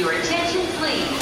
Your 0.00 0.12
attention, 0.12 0.62
please. 0.78 1.20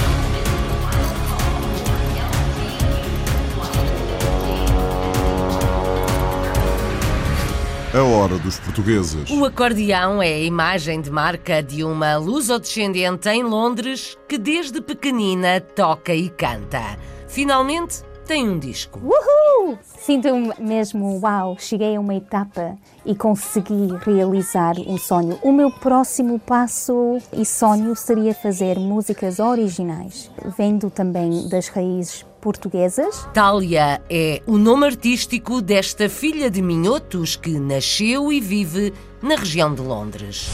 A 7.93 8.03
hora 8.05 8.39
dos 8.39 8.61
portugueses. 8.61 9.29
O 9.31 9.45
acordeão 9.45 10.23
é 10.23 10.29
a 10.29 10.39
imagem 10.39 11.01
de 11.01 11.11
marca 11.11 11.61
de 11.61 11.83
uma 11.83 12.19
lusodescendente 12.19 13.29
em 13.29 13.43
Londres 13.43 14.17
que 14.29 14.39
desde 14.39 14.81
pequenina 14.81 15.61
toca 15.61 16.15
e 16.15 16.29
canta. 16.29 16.97
Finalmente 17.27 18.05
tem 18.29 18.47
um 18.47 18.59
disco. 18.59 19.01
Uhul! 19.03 19.79
Sinto 19.83 20.29
mesmo, 20.61 21.19
uau, 21.21 21.57
cheguei 21.59 21.97
a 21.97 22.01
uma 22.01 22.15
etapa 22.15 22.77
e 23.05 23.15
consegui 23.15 23.89
realizar 24.05 24.79
um 24.87 24.99
sonho. 24.99 25.39
O 25.43 25.51
meu 25.51 25.71
próximo 25.71 26.39
passo 26.39 27.19
e 27.33 27.45
sonho 27.47 27.97
seria 27.97 28.35
fazer 28.35 28.79
músicas 28.79 29.39
originais, 29.39 30.31
vendo 30.59 30.91
também 30.91 31.49
das 31.49 31.69
raízes 31.69 32.25
portuguesas. 32.39 33.27
Tália 33.33 34.01
é 34.11 34.43
o 34.47 34.59
nome 34.59 34.85
artístico 34.85 35.63
desta 35.63 36.09
filha 36.09 36.51
de 36.51 36.61
minhotos 36.61 37.35
que 37.35 37.59
nasceu 37.59 38.31
e 38.31 38.41
vive 38.41 38.93
na 39.23 39.37
região 39.37 39.75
de 39.75 39.81
Londres. 39.81 40.51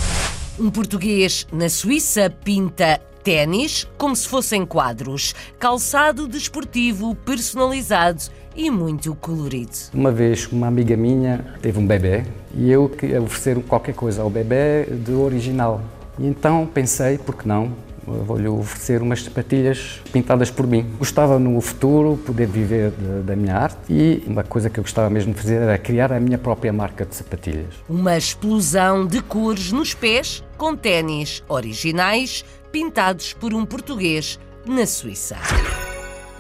Um 0.61 0.71
português 0.71 1.45
na 1.53 1.69
Suíça 1.69 2.31
pinta 2.31 3.01
ténis 3.25 3.89
como 3.97 4.15
se 4.15 4.29
fossem 4.29 4.67
quadros, 4.67 5.35
calçado 5.59 6.29
desportivo 6.29 7.15
personalizado 7.15 8.23
e 8.55 8.71
muito 8.71 9.15
colorido. 9.15 9.73
Uma 9.95 10.13
vez 10.13 10.47
uma 10.53 10.67
amiga 10.67 10.95
minha 10.97 11.57
teve 11.63 11.79
um 11.79 11.87
bebê 11.87 12.25
e 12.55 12.71
eu 12.71 12.89
queria 12.89 13.21
oferecer 13.23 13.61
qualquer 13.63 13.95
coisa 13.95 14.23
ao 14.23 14.29
bebê 14.29 14.85
de 14.85 15.13
original. 15.13 15.81
E 16.19 16.27
então 16.27 16.67
pensei, 16.67 17.17
por 17.17 17.35
que 17.35 17.49
não? 17.49 17.73
Vou-lhe 18.07 18.47
oferecer 18.47 19.01
umas 19.01 19.23
sapatilhas 19.25 20.03
pintadas 20.13 20.51
por 20.51 20.67
mim. 20.67 20.87
Gostava 20.99 21.39
no 21.39 21.59
futuro 21.63 22.19
poder 22.19 22.47
viver 22.47 22.91
de, 22.91 23.23
da 23.23 23.35
minha 23.35 23.57
arte 23.57 23.79
e 23.89 24.23
uma 24.27 24.45
coisa 24.45 24.69
que 24.69 24.79
eu 24.79 24.85
gostava 24.85 25.09
mesmo 25.09 25.33
de 25.33 25.41
fazer 25.41 25.55
era 25.55 25.79
criar 25.79 26.13
a 26.13 26.21
minha 26.21 26.37
própria 26.37 26.71
marca 26.71 27.07
de 27.07 27.15
sapatilhas. 27.17 27.73
Uma 27.89 28.19
explosão 28.19 29.07
de 29.07 29.23
cores 29.23 29.73
nos 29.73 29.95
pés 29.95 30.45
com 30.59 30.77
ténis 30.77 31.43
originais 31.49 32.45
pintados 32.75 33.33
por 33.33 33.55
um 33.55 33.65
português 33.65 34.37
na 34.67 34.85
Suíça. 34.85 35.37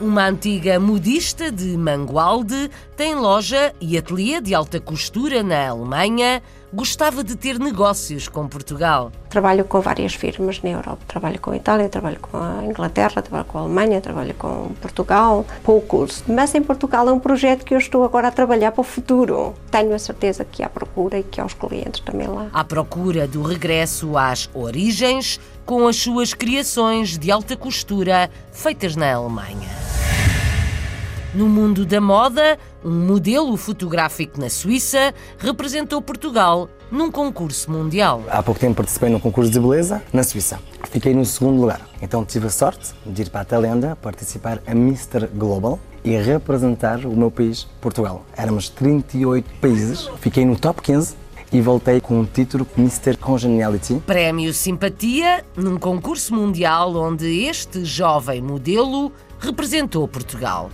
Uma 0.01 0.27
antiga 0.27 0.81
modista 0.81 1.53
de 1.53 1.79
Mangualde 1.79 2.73
tem 2.97 3.15
loja 3.15 3.73
e 3.81 3.97
ateliê 3.97 4.41
de 4.41 4.53
alta 4.53 4.81
costura 4.81 5.45
na 5.45 5.69
Alemanha. 5.69 6.43
Gostava 6.75 7.22
de 7.22 7.36
ter 7.36 7.56
negócios 7.61 8.27
com 8.27 8.48
Portugal. 8.48 9.12
Trabalho 9.30 9.64
com 9.64 9.80
várias 9.80 10.12
firmas 10.12 10.61
na 10.61 10.70
Europa. 10.70 10.98
Trabalho 11.06 11.41
com 11.41 11.53
a 11.53 11.56
Itália, 11.56 11.89
trabalho 11.89 12.19
com 12.19 12.36
a 12.36 12.64
Inglaterra, 12.64 13.22
trabalho 13.22 13.44
com 13.44 13.58
a 13.58 13.61
Alemanha, 13.61 14.00
trabalho 14.00 14.34
com 14.34 14.72
Portugal. 14.80 15.47
Poucos. 15.62 16.25
Mas 16.27 16.52
em 16.52 16.61
Portugal 16.61 17.08
é 17.08 17.12
um 17.12 17.20
projeto 17.20 17.64
que 17.64 17.75
eu 17.75 17.78
estou 17.78 18.02
agora 18.02 18.27
a 18.27 18.33
trabalhar 18.33 18.72
para 18.72 18.80
o 18.80 18.84
futuro. 18.84 19.55
Tenho 19.70 19.95
a 19.95 19.98
certeza 20.00 20.45
que 20.45 20.64
há 20.64 20.69
procura 20.69 21.20
e 21.20 21.22
que 21.22 21.41
há 21.41 21.47
os 21.47 21.55
clientes 21.55 22.00
também 22.00 22.27
lá. 22.27 22.48
À 22.52 22.64
procura 22.64 23.28
do 23.28 23.41
regresso 23.42 24.19
às 24.19 24.50
origens, 24.52 25.39
com 25.64 25.86
as 25.86 25.95
suas 25.95 26.34
criações 26.34 27.17
de 27.17 27.30
alta 27.30 27.56
costura 27.56 28.28
feitas 28.50 28.97
na 28.97 29.14
Alemanha. 29.14 29.69
No 31.34 31.48
mundo 31.48 31.84
da 31.84 32.00
moda, 32.00 32.58
um 32.85 33.07
modelo 33.07 33.57
fotográfico 33.57 34.39
na 34.39 34.51
Suíça 34.51 35.15
representou 35.39 36.03
Portugal 36.03 36.69
num 36.91 37.11
concurso 37.11 37.71
mundial. 37.71 38.23
Há 38.29 38.43
pouco 38.43 38.61
tempo 38.61 38.77
participei 38.77 39.09
num 39.09 39.19
concurso 39.19 39.51
de 39.51 39.59
beleza 39.59 40.03
na 40.13 40.23
Suíça. 40.23 40.61
Fiquei 40.91 41.15
no 41.15 41.25
segundo 41.25 41.61
lugar. 41.61 41.81
Então 42.01 42.25
tive 42.25 42.47
a 42.47 42.51
sorte 42.51 42.93
de 43.07 43.23
ir 43.23 43.31
para 43.31 43.41
a 43.41 43.45
Tailândia 43.45 43.97
participar 43.97 44.63
a 44.67 44.73
Mr. 44.73 45.27
Global 45.35 45.81
e 46.05 46.17
representar 46.17 47.05
o 47.07 47.17
meu 47.17 47.31
país, 47.31 47.67
Portugal. 47.81 48.25
Éramos 48.37 48.69
38 48.69 49.48
países. 49.61 50.08
Fiquei 50.20 50.45
no 50.45 50.55
top 50.55 50.83
15 50.83 51.17
e 51.51 51.61
voltei 51.61 52.01
com 52.01 52.20
o 52.20 52.27
título 52.27 52.67
Mr. 52.77 53.17
Congeniality. 53.17 54.03
Prémio 54.07 54.53
Simpatia 54.53 55.45
num 55.57 55.79
concurso 55.79 56.35
mundial 56.35 56.95
onde 56.97 57.45
este 57.47 57.85
jovem 57.85 58.42
modelo 58.42 59.11
representou 59.39 60.07
Portugal. 60.07 60.70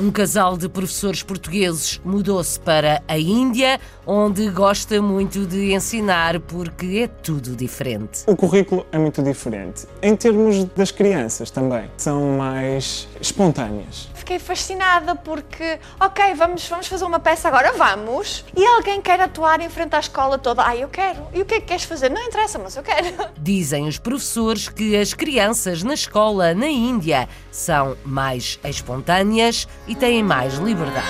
Um 0.00 0.10
casal 0.10 0.56
de 0.56 0.66
professores 0.66 1.22
portugueses 1.22 2.00
mudou-se 2.02 2.58
para 2.58 3.02
a 3.06 3.18
Índia, 3.18 3.78
onde 4.06 4.48
gosta 4.48 5.02
muito 5.02 5.44
de 5.44 5.74
ensinar 5.74 6.40
porque 6.40 7.00
é 7.02 7.06
tudo 7.06 7.54
diferente. 7.54 8.22
O 8.26 8.34
currículo 8.34 8.86
é 8.90 8.96
muito 8.96 9.22
diferente. 9.22 9.86
Em 10.00 10.16
termos 10.16 10.64
das 10.74 10.90
crianças 10.90 11.50
também, 11.50 11.84
são 11.98 12.38
mais 12.38 13.06
espontâneas. 13.20 14.08
Fiquei 14.14 14.38
fascinada 14.38 15.14
porque, 15.14 15.78
ok, 16.00 16.32
vamos, 16.34 16.66
vamos 16.66 16.86
fazer 16.86 17.04
uma 17.04 17.20
peça 17.20 17.48
agora, 17.48 17.74
vamos. 17.74 18.42
E 18.56 18.64
alguém 18.64 19.02
quer 19.02 19.20
atuar 19.20 19.60
em 19.60 19.68
frente 19.68 19.94
à 19.96 20.00
escola 20.00 20.38
toda. 20.38 20.66
Ah, 20.66 20.74
eu 20.74 20.88
quero. 20.88 21.26
E 21.34 21.42
o 21.42 21.44
que 21.44 21.56
é 21.56 21.60
que 21.60 21.66
queres 21.66 21.84
fazer? 21.84 22.10
Não 22.10 22.22
interessa, 22.22 22.58
mas 22.58 22.74
eu 22.74 22.82
quero. 22.82 23.06
Dizem 23.38 23.86
os 23.86 23.98
professores 23.98 24.66
que 24.66 24.96
as 24.96 25.12
crianças 25.12 25.82
na 25.82 25.92
escola 25.92 26.54
na 26.54 26.68
Índia 26.68 27.28
são 27.50 27.96
mais 28.04 28.58
espontâneas 28.64 29.68
e 29.90 29.94
têm 29.96 30.22
mais 30.22 30.54
liberdade. 30.54 31.04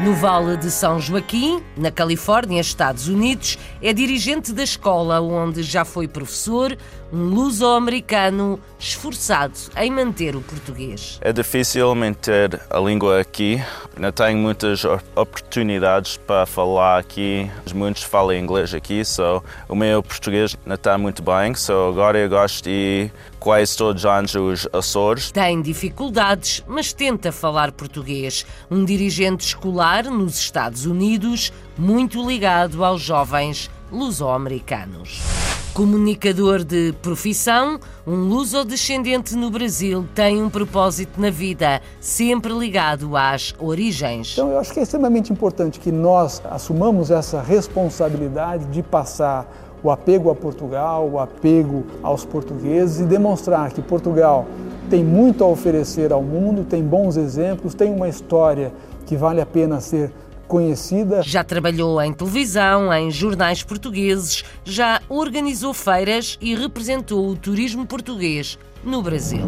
No 0.00 0.14
Vale 0.14 0.56
de 0.56 0.70
São 0.70 1.00
Joaquim, 1.00 1.60
na 1.76 1.90
Califórnia, 1.90 2.60
Estados 2.60 3.08
Unidos, 3.08 3.58
é 3.82 3.92
dirigente 3.92 4.52
da 4.52 4.62
escola 4.62 5.20
onde 5.20 5.62
já 5.62 5.84
foi 5.84 6.06
professor, 6.06 6.76
um 7.12 7.28
luso-americano 7.28 8.58
esforçado 8.78 9.54
em 9.76 9.90
manter 9.90 10.34
o 10.34 10.40
português. 10.40 11.18
É 11.20 11.32
difícil 11.32 11.94
manter 11.94 12.60
a 12.68 12.78
língua 12.80 13.20
aqui. 13.20 13.62
Não 13.96 14.10
tenho 14.10 14.36
muitas 14.36 14.84
oportunidades 15.14 16.16
para 16.16 16.44
falar 16.44 16.98
aqui. 16.98 17.48
Muitos 17.72 18.02
falam 18.02 18.36
inglês 18.36 18.74
aqui, 18.74 19.04
so 19.04 19.42
o 19.68 19.76
meu 19.76 20.02
português 20.02 20.56
não 20.66 20.74
está 20.74 20.98
muito 20.98 21.22
bem. 21.22 21.54
So 21.54 21.88
agora 21.88 22.18
eu 22.18 22.28
gosto 22.28 22.64
de 22.64 23.10
quase 23.44 23.76
todos 23.76 24.04
os 24.04 24.10
anos 24.10 24.34
os 24.34 24.66
Açores. 24.72 25.30
Tem 25.30 25.60
dificuldades, 25.60 26.64
mas 26.66 26.94
tenta 26.94 27.30
falar 27.30 27.72
português. 27.72 28.46
Um 28.70 28.86
dirigente 28.86 29.44
escolar 29.44 30.04
nos 30.04 30.38
Estados 30.38 30.86
Unidos, 30.86 31.52
muito 31.76 32.26
ligado 32.26 32.82
aos 32.82 33.02
jovens 33.02 33.70
luso-americanos. 33.92 35.20
Comunicador 35.74 36.64
de 36.64 36.94
profissão, 37.02 37.78
um 38.06 38.28
luso-descendente 38.28 39.34
no 39.34 39.50
Brasil 39.50 40.06
tem 40.14 40.42
um 40.42 40.48
propósito 40.48 41.20
na 41.20 41.30
vida, 41.30 41.82
sempre 42.00 42.52
ligado 42.52 43.14
às 43.16 43.54
origens. 43.58 44.32
Então, 44.32 44.52
eu 44.52 44.58
acho 44.58 44.72
que 44.72 44.80
é 44.80 44.84
extremamente 44.84 45.32
importante 45.32 45.80
que 45.80 45.92
nós 45.92 46.40
assumamos 46.48 47.10
essa 47.10 47.42
responsabilidade 47.42 48.64
de 48.66 48.82
passar 48.82 49.46
o 49.84 49.90
apego 49.90 50.30
a 50.30 50.34
Portugal, 50.34 51.06
o 51.06 51.20
apego 51.20 51.84
aos 52.02 52.24
portugueses 52.24 53.00
e 53.00 53.04
demonstrar 53.04 53.70
que 53.70 53.82
Portugal 53.82 54.46
tem 54.88 55.04
muito 55.04 55.44
a 55.44 55.46
oferecer 55.46 56.10
ao 56.10 56.22
mundo, 56.22 56.64
tem 56.64 56.82
bons 56.82 57.18
exemplos, 57.18 57.74
tem 57.74 57.92
uma 57.92 58.08
história 58.08 58.72
que 59.04 59.14
vale 59.14 59.42
a 59.42 59.46
pena 59.46 59.80
ser 59.80 60.10
conhecida. 60.48 61.22
Já 61.22 61.44
trabalhou 61.44 62.00
em 62.00 62.14
televisão, 62.14 62.92
em 62.94 63.10
jornais 63.10 63.62
portugueses, 63.62 64.42
já 64.64 65.02
organizou 65.06 65.74
feiras 65.74 66.38
e 66.40 66.54
representou 66.54 67.28
o 67.28 67.36
turismo 67.36 67.84
português 67.86 68.58
no 68.82 69.02
Brasil. 69.02 69.44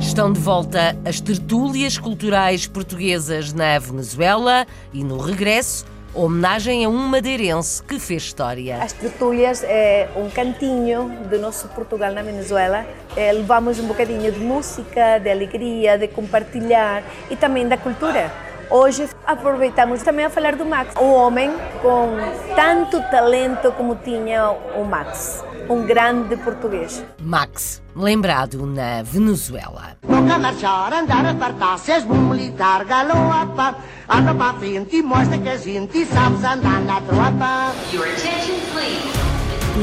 Estão 0.00 0.32
de 0.32 0.40
volta 0.40 0.96
as 1.04 1.20
tertúlias 1.20 1.96
culturais 1.96 2.66
portuguesas 2.66 3.52
na 3.52 3.78
Venezuela 3.78 4.66
e 4.92 5.04
no 5.04 5.18
regresso 5.18 5.84
homenagem 6.16 6.84
a 6.84 6.88
um 6.88 6.96
madeirense 6.96 7.82
que 7.82 7.98
fez 8.00 8.22
história. 8.22 8.82
As 8.82 8.92
tertúlias 8.92 9.62
é 9.62 10.08
um 10.16 10.30
cantinho 10.30 11.08
do 11.28 11.38
nosso 11.38 11.68
Portugal 11.68 12.12
na 12.12 12.22
Venezuela. 12.22 12.86
É, 13.14 13.32
levamos 13.32 13.78
um 13.78 13.86
bocadinho 13.86 14.32
de 14.32 14.40
música, 14.40 15.18
de 15.18 15.30
alegria, 15.30 15.98
de 15.98 16.08
compartilhar 16.08 17.02
e 17.30 17.36
também 17.36 17.68
da 17.68 17.76
cultura. 17.76 18.45
Hoje 18.70 19.08
aproveitamos 19.24 20.02
também 20.02 20.24
a 20.24 20.30
falar 20.30 20.56
do 20.56 20.64
Max, 20.64 20.94
um 21.00 21.12
homem 21.12 21.50
com 21.80 22.16
tanto 22.56 23.00
talento 23.10 23.70
como 23.72 23.94
tinha 23.96 24.50
o 24.50 24.84
Max, 24.84 25.44
um 25.70 25.86
grande 25.86 26.36
português. 26.36 27.04
Max, 27.20 27.80
lembrado 27.94 28.66
na 28.66 29.02
Venezuela. 29.02 29.96
Toca 30.02 30.38
marchar, 30.38 30.92
andar 30.92 31.24
a 31.26 31.34
fartar-se, 31.34 31.92
és 31.92 32.04
bom 32.04 32.14
militar, 32.14 32.84
galão 32.84 33.32
a 33.32 33.46
par. 33.46 33.78
Anda 34.08 34.34
para 34.34 34.50
a 34.50 34.54
frente 34.54 34.96
e 34.96 35.02
mostra 35.02 35.38
que 35.38 35.48
a 35.48 35.56
gente 35.56 36.04
sabes 36.06 36.42
andar 36.42 36.80
na 36.80 37.00
tropa. 37.02 37.72
Your 37.92 38.04
attention, 38.06 38.56
please. 38.72 39.26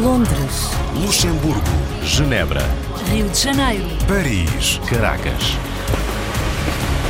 Londres, 0.01 0.71
Luxemburgo, 0.95 1.61
Genebra, 2.01 2.63
Rio 3.09 3.29
de 3.29 3.39
Janeiro, 3.39 3.85
Paris, 4.07 4.81
Caracas, 4.89 5.55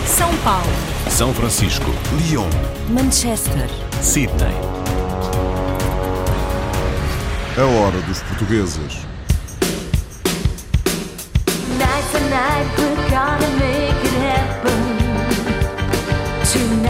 São 0.06 0.36
Paulo, 0.44 0.64
São 1.10 1.34
Francisco, 1.34 1.92
Lyon, 2.18 2.50
Manchester, 2.90 3.70
Sydney. 4.02 4.54
A 7.58 7.66
hora 7.66 8.00
dos 8.02 8.22
portugueses. 8.24 9.06
Night 11.78 12.04
for 12.12 12.22
night, 12.22 12.68
we're 12.78 13.10
gonna 13.10 13.50
make 13.60 13.96
it 14.06 14.14
happen. 14.22 14.80
Tonight 16.52 16.83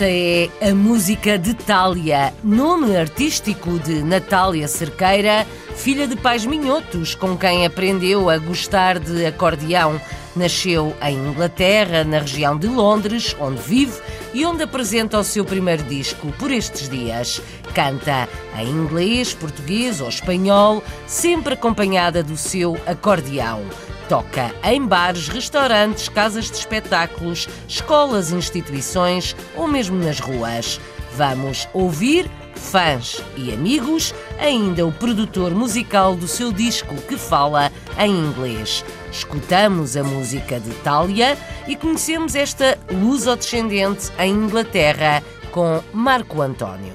Esta 0.00 0.10
é 0.10 0.70
a 0.70 0.74
música 0.74 1.38
de 1.38 1.52
Tália, 1.52 2.32
nome 2.42 2.96
artístico 2.96 3.78
de 3.78 4.02
Natália 4.02 4.66
Cerqueira, 4.66 5.46
filha 5.76 6.08
de 6.08 6.16
pais 6.16 6.46
minhotos, 6.46 7.14
com 7.14 7.36
quem 7.36 7.66
aprendeu 7.66 8.30
a 8.30 8.38
gostar 8.38 8.98
de 8.98 9.26
acordeão. 9.26 10.00
Nasceu 10.34 10.96
em 11.02 11.18
Inglaterra, 11.18 12.02
na 12.02 12.20
região 12.20 12.56
de 12.56 12.66
Londres, 12.66 13.36
onde 13.38 13.60
vive 13.60 14.00
e 14.32 14.46
onde 14.46 14.62
apresenta 14.62 15.18
o 15.18 15.24
seu 15.24 15.44
primeiro 15.44 15.82
disco 15.82 16.32
por 16.38 16.50
estes 16.50 16.88
dias. 16.88 17.42
Canta 17.74 18.26
em 18.58 18.70
inglês, 18.70 19.34
português 19.34 20.00
ou 20.00 20.08
espanhol, 20.08 20.82
sempre 21.06 21.52
acompanhada 21.52 22.22
do 22.22 22.38
seu 22.38 22.74
acordeão. 22.86 23.60
Toca 24.10 24.52
em 24.64 24.84
bares, 24.84 25.28
restaurantes, 25.28 26.08
casas 26.08 26.50
de 26.50 26.56
espetáculos, 26.56 27.48
escolas, 27.68 28.32
instituições 28.32 29.36
ou 29.54 29.68
mesmo 29.68 29.96
nas 30.02 30.18
ruas. 30.18 30.80
Vamos 31.16 31.68
ouvir 31.72 32.28
fãs 32.56 33.22
e 33.36 33.52
amigos, 33.52 34.12
ainda 34.36 34.84
o 34.84 34.90
produtor 34.90 35.54
musical 35.54 36.16
do 36.16 36.26
seu 36.26 36.52
disco 36.52 36.92
que 37.02 37.16
fala 37.16 37.70
em 37.96 38.10
inglês. 38.10 38.84
Escutamos 39.12 39.96
a 39.96 40.02
música 40.02 40.58
de 40.58 40.70
Tália 40.82 41.38
e 41.68 41.76
conhecemos 41.76 42.34
esta 42.34 42.76
luso-descendente 42.90 44.10
em 44.18 44.32
Inglaterra 44.32 45.22
com 45.52 45.80
Marco 45.92 46.42
António. 46.42 46.94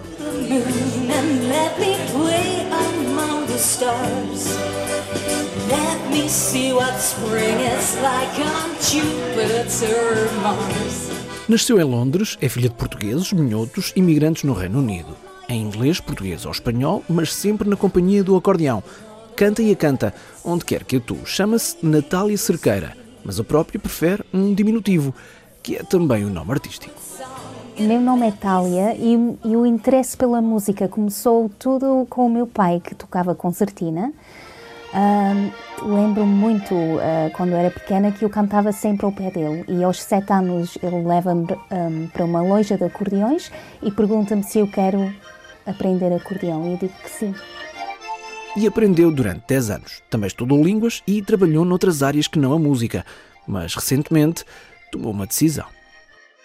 Let 5.67 6.12
me 6.12 6.29
see 6.29 6.73
what 6.73 6.94
spring 7.00 7.59
is 7.59 7.97
like 8.01 8.39
on 8.41 8.69
Jupiter, 8.79 10.31
Mars. 10.44 11.09
Nasceu 11.50 11.79
em 11.79 11.83
Londres, 11.83 12.38
é 12.39 12.47
filha 12.47 12.69
de 12.69 12.75
portugueses, 12.75 13.33
minhotos, 13.33 13.91
imigrantes 13.95 14.44
no 14.44 14.53
Reino 14.53 14.77
Unido. 14.77 15.15
Em 15.50 15.62
inglês, 15.62 16.00
português 16.00 16.45
ou 16.45 16.51
espanhol, 16.51 17.03
mas 17.09 17.33
sempre 17.33 17.67
na 17.67 17.75
companhia 17.75 18.23
do 18.23 18.35
acordeão. 18.35 18.83
Canta 19.35 19.63
e 19.63 19.71
a 19.71 19.75
canta, 19.75 20.13
onde 20.44 20.63
quer 20.65 20.83
que 20.83 20.97
atue. 20.97 21.25
Chama-se 21.25 21.77
Natália 21.81 22.38
Cerqueira, 22.38 22.95
mas 23.23 23.39
a 23.39 23.44
própria 23.44 23.79
prefere 23.79 24.23
um 24.31 24.53
diminutivo, 24.53 25.15
que 25.63 25.77
é 25.77 25.83
também 25.83 26.23
o 26.25 26.29
nome 26.29 26.51
artístico. 26.51 26.94
Meu 27.77 28.00
nome 28.00 28.27
é 28.27 28.31
Tália 28.31 28.95
e, 28.95 29.13
e 29.44 29.57
o 29.57 29.65
interesse 29.65 30.15
pela 30.15 30.41
música 30.41 30.88
começou 30.88 31.51
tudo 31.59 32.07
com 32.09 32.27
o 32.27 32.29
meu 32.29 32.47
pai, 32.47 32.79
que 32.79 32.95
tocava 32.95 33.35
concertina. 33.35 34.13
Ahm, 34.95 35.51
Lembro-me 35.83 36.33
muito, 36.33 36.74
ah, 37.01 37.30
quando 37.36 37.53
era 37.53 37.69
pequena, 37.69 38.12
que 38.12 38.24
eu 38.24 38.30
cantava 38.30 38.71
sempre 38.71 39.06
ao 39.06 39.12
pé 39.12 39.30
dele. 39.30 39.65
E 39.68 39.83
aos 39.83 40.01
sete 40.01 40.31
anos 40.31 40.77
ele 40.81 41.06
leva-me 41.06 41.45
ahm, 41.69 42.07
para 42.13 42.24
uma 42.24 42.42
loja 42.42 42.77
de 42.77 42.86
acordeões 42.86 43.51
e 43.83 43.92
pergunta-me 43.92 44.42
se 44.42 44.59
eu 44.59 44.68
quero 44.68 45.13
aprender 45.65 46.13
acordeão. 46.13 46.65
E 46.65 46.71
eu 46.71 46.77
digo 46.77 46.94
que 47.03 47.09
sim. 47.09 47.36
E 48.56 48.65
aprendeu 48.65 49.12
durante 49.12 49.44
10 49.47 49.69
anos. 49.69 50.01
Também 50.09 50.27
estudou 50.27 50.63
línguas 50.63 51.03
e 51.06 51.21
trabalhou 51.21 51.65
noutras 51.65 52.01
áreas 52.01 52.27
que 52.27 52.39
não 52.39 52.53
a 52.53 52.59
música. 52.59 53.06
Mas 53.45 53.75
recentemente 53.75 54.45
tomou 54.91 55.12
uma 55.12 55.27
decisão. 55.27 55.75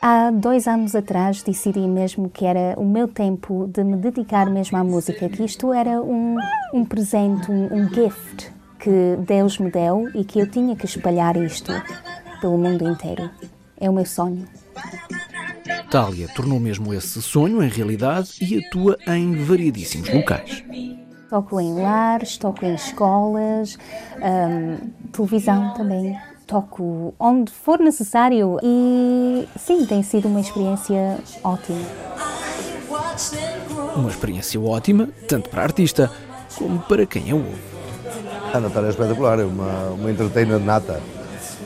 Há 0.02 0.30
dois 0.30 0.66
anos 0.66 0.94
atrás 0.94 1.42
decidi 1.42 1.80
mesmo 1.80 2.30
que 2.30 2.46
era 2.46 2.74
o 2.78 2.86
meu 2.86 3.06
tempo 3.06 3.68
de 3.70 3.84
me 3.84 3.98
dedicar 3.98 4.48
mesmo 4.48 4.78
à 4.78 4.82
música, 4.82 5.28
que 5.28 5.44
isto 5.44 5.74
era 5.74 6.00
um, 6.00 6.38
um 6.72 6.86
presente, 6.86 7.50
um, 7.50 7.66
um 7.66 7.86
gift 7.86 8.50
que 8.78 9.18
Deus 9.26 9.58
me 9.58 9.70
deu 9.70 10.08
e 10.14 10.24
que 10.24 10.40
eu 10.40 10.50
tinha 10.50 10.74
que 10.74 10.86
espalhar 10.86 11.36
isto 11.36 11.70
pelo 12.40 12.56
mundo 12.56 12.88
inteiro. 12.88 13.30
É 13.78 13.90
o 13.90 13.92
meu 13.92 14.06
sonho. 14.06 14.48
Tália 15.90 16.28
tornou 16.28 16.58
mesmo 16.58 16.94
esse 16.94 17.20
sonho 17.20 17.62
em 17.62 17.68
realidade 17.68 18.38
e 18.40 18.64
atua 18.64 18.96
em 19.06 19.44
variedíssimos 19.44 20.08
locais. 20.08 20.64
Toco 21.28 21.60
em 21.60 21.74
lares, 21.74 22.38
toco 22.38 22.64
em 22.64 22.74
escolas, 22.74 23.78
hum, 24.16 24.78
televisão 25.12 25.74
também. 25.74 26.16
Toco 26.50 27.14
onde 27.16 27.52
for 27.52 27.78
necessário 27.78 28.58
e 28.60 29.46
sim, 29.56 29.86
tem 29.86 30.02
sido 30.02 30.26
uma 30.26 30.40
experiência 30.40 31.16
ótima. 31.44 31.78
Uma 33.94 34.10
experiência 34.10 34.60
ótima, 34.60 35.08
tanto 35.28 35.48
para 35.48 35.60
a 35.60 35.64
artista 35.66 36.10
como 36.56 36.80
para 36.80 37.06
quem 37.06 37.30
a 37.30 37.36
ouve. 37.36 37.62
A 38.52 38.58
Natália 38.58 38.88
é 38.88 38.90
espetacular, 38.90 39.38
é 39.38 39.44
uma, 39.44 39.90
uma 39.90 40.10
entertainer 40.10 40.58
nata. 40.58 41.00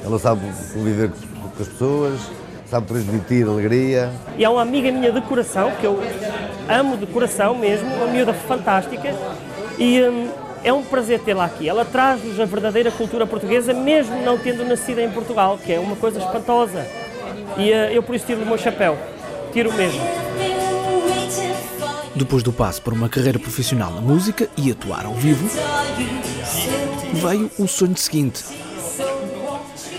Ela 0.05 0.19
sabe 0.19 0.43
conviver 0.75 1.11
com 1.11 1.47
as 1.49 1.67
pessoas, 1.67 2.21
sabe 2.67 2.87
transmitir 2.87 3.49
alegria. 3.49 4.13
E 4.37 4.45
é 4.45 4.49
uma 4.51 4.61
amiga 4.61 4.93
minha 4.93 5.11
de 5.11 5.23
coração, 5.23 5.73
que 5.81 5.87
eu 5.87 5.99
amo 6.69 6.99
de 6.99 7.07
coração 7.07 7.57
mesmo, 7.57 7.89
uma 7.89 8.09
miúda 8.09 8.35
fantástica. 8.35 9.15
E 9.79 10.03
hum, 10.03 10.29
é 10.65 10.73
um 10.73 10.83
prazer 10.83 11.21
tê-la 11.21 11.45
aqui. 11.45 11.69
Ela 11.69 11.85
traz-nos 11.85 12.41
a 12.41 12.45
verdadeira 12.47 12.91
cultura 12.91 13.27
portuguesa, 13.27 13.75
mesmo 13.75 14.17
não 14.23 14.39
tendo 14.39 14.65
nascido 14.65 14.99
em 14.99 15.11
Portugal, 15.11 15.59
que 15.63 15.73
é 15.73 15.79
uma 15.79 15.95
coisa 15.95 16.19
espantosa. 16.19 16.87
E 17.59 17.71
uh, 17.71 17.93
eu 17.93 18.03
por 18.03 18.17
isso 18.17 18.27
tiro 18.27 18.43
o 18.43 18.47
meu 18.47 18.59
chapéu. 18.59 18.99
Tiro 19.53 19.73
mesmo. 19.75 20.01
Depois 22.17 22.43
do 22.43 22.53
passo 22.53 22.81
por 22.81 22.93
uma 22.93 23.09
carreira 23.09 23.39
profissional 23.39 23.93
na 23.93 24.01
música 24.01 24.49
e 24.57 24.71
atuar 24.71 25.05
ao 25.05 25.15
vivo, 25.15 25.49
veio 27.13 27.51
o 27.59 27.69
sonho 27.69 27.97
seguinte: 27.97 28.45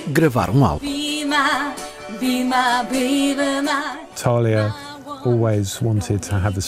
gravar 0.07 0.50
um 0.50 0.65
álbum. 0.65 0.85
Be 0.85 1.25
my, 1.25 2.17
be 2.19 2.44
my, 2.44 2.83
be 2.89 3.35
my. 3.35 4.84
Talia 5.25 5.36
always 5.36 5.81
wanted 5.81 6.19
to 6.19 6.36
have 6.36 6.57
a 6.57 6.62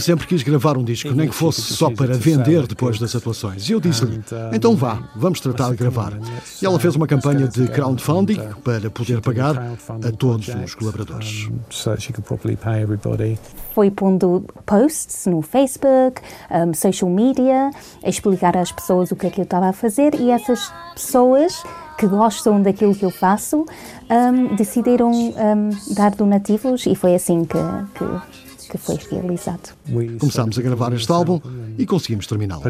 sempre 0.00 0.26
quis 0.26 0.42
gravar 0.42 0.76
um 0.76 0.84
disco, 0.84 1.10
nem 1.12 1.28
que 1.28 1.34
fosse 1.34 1.60
só 1.60 1.90
para 1.90 2.14
vender 2.14 2.66
depois 2.66 2.98
das 2.98 3.14
atuações. 3.14 3.68
E 3.68 3.72
eu 3.72 3.80
disse-lhe: 3.80 4.22
então 4.52 4.74
vá, 4.76 5.08
vamos 5.14 5.40
tratar 5.40 5.70
de 5.70 5.76
gravar. 5.76 6.12
E 6.60 6.66
ela 6.66 6.78
fez 6.78 6.96
uma 6.96 7.06
campanha 7.06 7.46
de 7.48 7.68
crowdfunding 7.68 8.40
para 8.64 8.90
poder 8.90 9.20
pagar 9.20 9.56
a 9.56 10.12
todos 10.12 10.48
os 10.48 10.74
colaboradores. 10.74 11.48
So 11.70 11.90
that 11.90 12.02
she 12.02 12.12
could 12.12 12.26
properly 12.26 12.56
pay 12.56 12.82
everybody. 12.82 13.38
Foi 13.74 13.90
pondo 13.90 14.44
posts 14.66 15.26
no 15.26 15.40
Facebook, 15.42 16.20
um, 16.50 16.74
social 16.74 17.10
media, 17.10 17.70
a 18.02 18.08
explicar 18.08 18.56
às 18.56 18.70
pessoas 18.70 19.10
o 19.10 19.16
que 19.16 19.26
é 19.26 19.30
que 19.30 19.40
eu 19.40 19.44
estava 19.44 19.68
a 19.68 19.72
fazer 19.72 20.14
e 20.14 20.30
essas 20.30 20.72
pessoas 20.94 21.62
que 21.98 22.06
gostam 22.06 22.62
daquilo 22.62 22.94
que 22.94 23.04
eu 23.04 23.10
faço 23.10 23.66
um, 24.10 24.54
decidiram 24.56 25.10
um, 25.10 25.70
dar 25.94 26.10
donativos 26.12 26.86
e 26.86 26.94
foi 26.94 27.14
assim 27.14 27.44
que, 27.44 27.58
que, 27.94 28.68
que 28.70 28.78
foi 28.78 28.98
realizado. 29.10 29.74
Começámos 30.18 30.58
a 30.58 30.62
gravar 30.62 30.92
este 30.92 31.10
álbum 31.10 31.40
e 31.78 31.86
conseguimos 31.86 32.26
terminá-lo. 32.26 32.62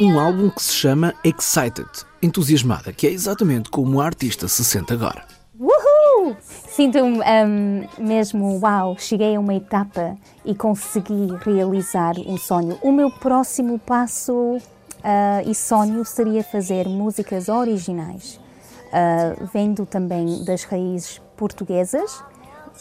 Um 0.00 0.18
álbum 0.18 0.48
que 0.50 0.62
se 0.62 0.74
chama 0.74 1.12
Excited, 1.24 1.88
entusiasmada, 2.22 2.92
que 2.92 3.06
é 3.06 3.10
exatamente 3.10 3.68
como 3.68 4.00
a 4.00 4.06
artista 4.06 4.46
se 4.46 4.64
sente 4.64 4.92
agora. 4.92 5.24
Uhul! 5.58 6.36
Sinto-me 6.68 7.18
um, 7.18 7.88
mesmo, 7.98 8.60
uau, 8.62 8.96
cheguei 8.96 9.34
a 9.34 9.40
uma 9.40 9.54
etapa 9.54 10.16
e 10.44 10.54
consegui 10.54 11.26
realizar 11.44 12.14
um 12.18 12.38
sonho. 12.38 12.78
O 12.80 12.92
meu 12.92 13.10
próximo 13.10 13.76
passo 13.80 14.58
Uh, 14.98 15.48
e 15.48 15.54
sonho 15.54 16.04
seria 16.04 16.42
fazer 16.42 16.88
músicas 16.88 17.48
originais, 17.48 18.40
uh, 18.86 19.46
vendo 19.52 19.86
também 19.86 20.44
das 20.44 20.64
raízes 20.64 21.20
portuguesas 21.36 22.22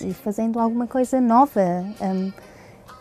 e 0.02 0.14
fazendo 0.14 0.60
alguma 0.60 0.88
coisa 0.88 1.22
nova 1.22 1.86
um, 2.02 2.32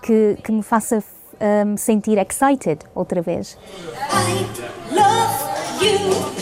que, 0.02 0.36
que 0.42 0.52
me 0.52 0.62
faça 0.62 1.02
um, 1.40 1.76
sentir 1.76 2.18
excited 2.18 2.78
outra 2.94 3.22
vez. 3.22 3.58
I 4.12 4.94
love 4.94 5.84
you. 5.84 6.36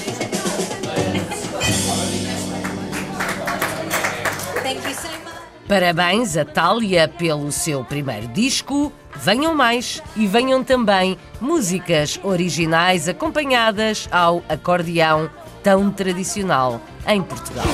Parabéns 5.66 6.36
a 6.36 6.44
Tália 6.44 7.08
pelo 7.08 7.50
seu 7.50 7.82
primeiro 7.84 8.28
disco. 8.28 8.92
Venham 9.24 9.54
mais 9.54 10.02
e 10.14 10.26
venham 10.26 10.62
também 10.62 11.16
músicas 11.40 12.20
originais 12.22 13.08
acompanhadas 13.08 14.06
ao 14.12 14.44
acordeão 14.50 15.30
tão 15.62 15.90
tradicional 15.90 16.78
em 17.06 17.22
Portugal. 17.22 17.64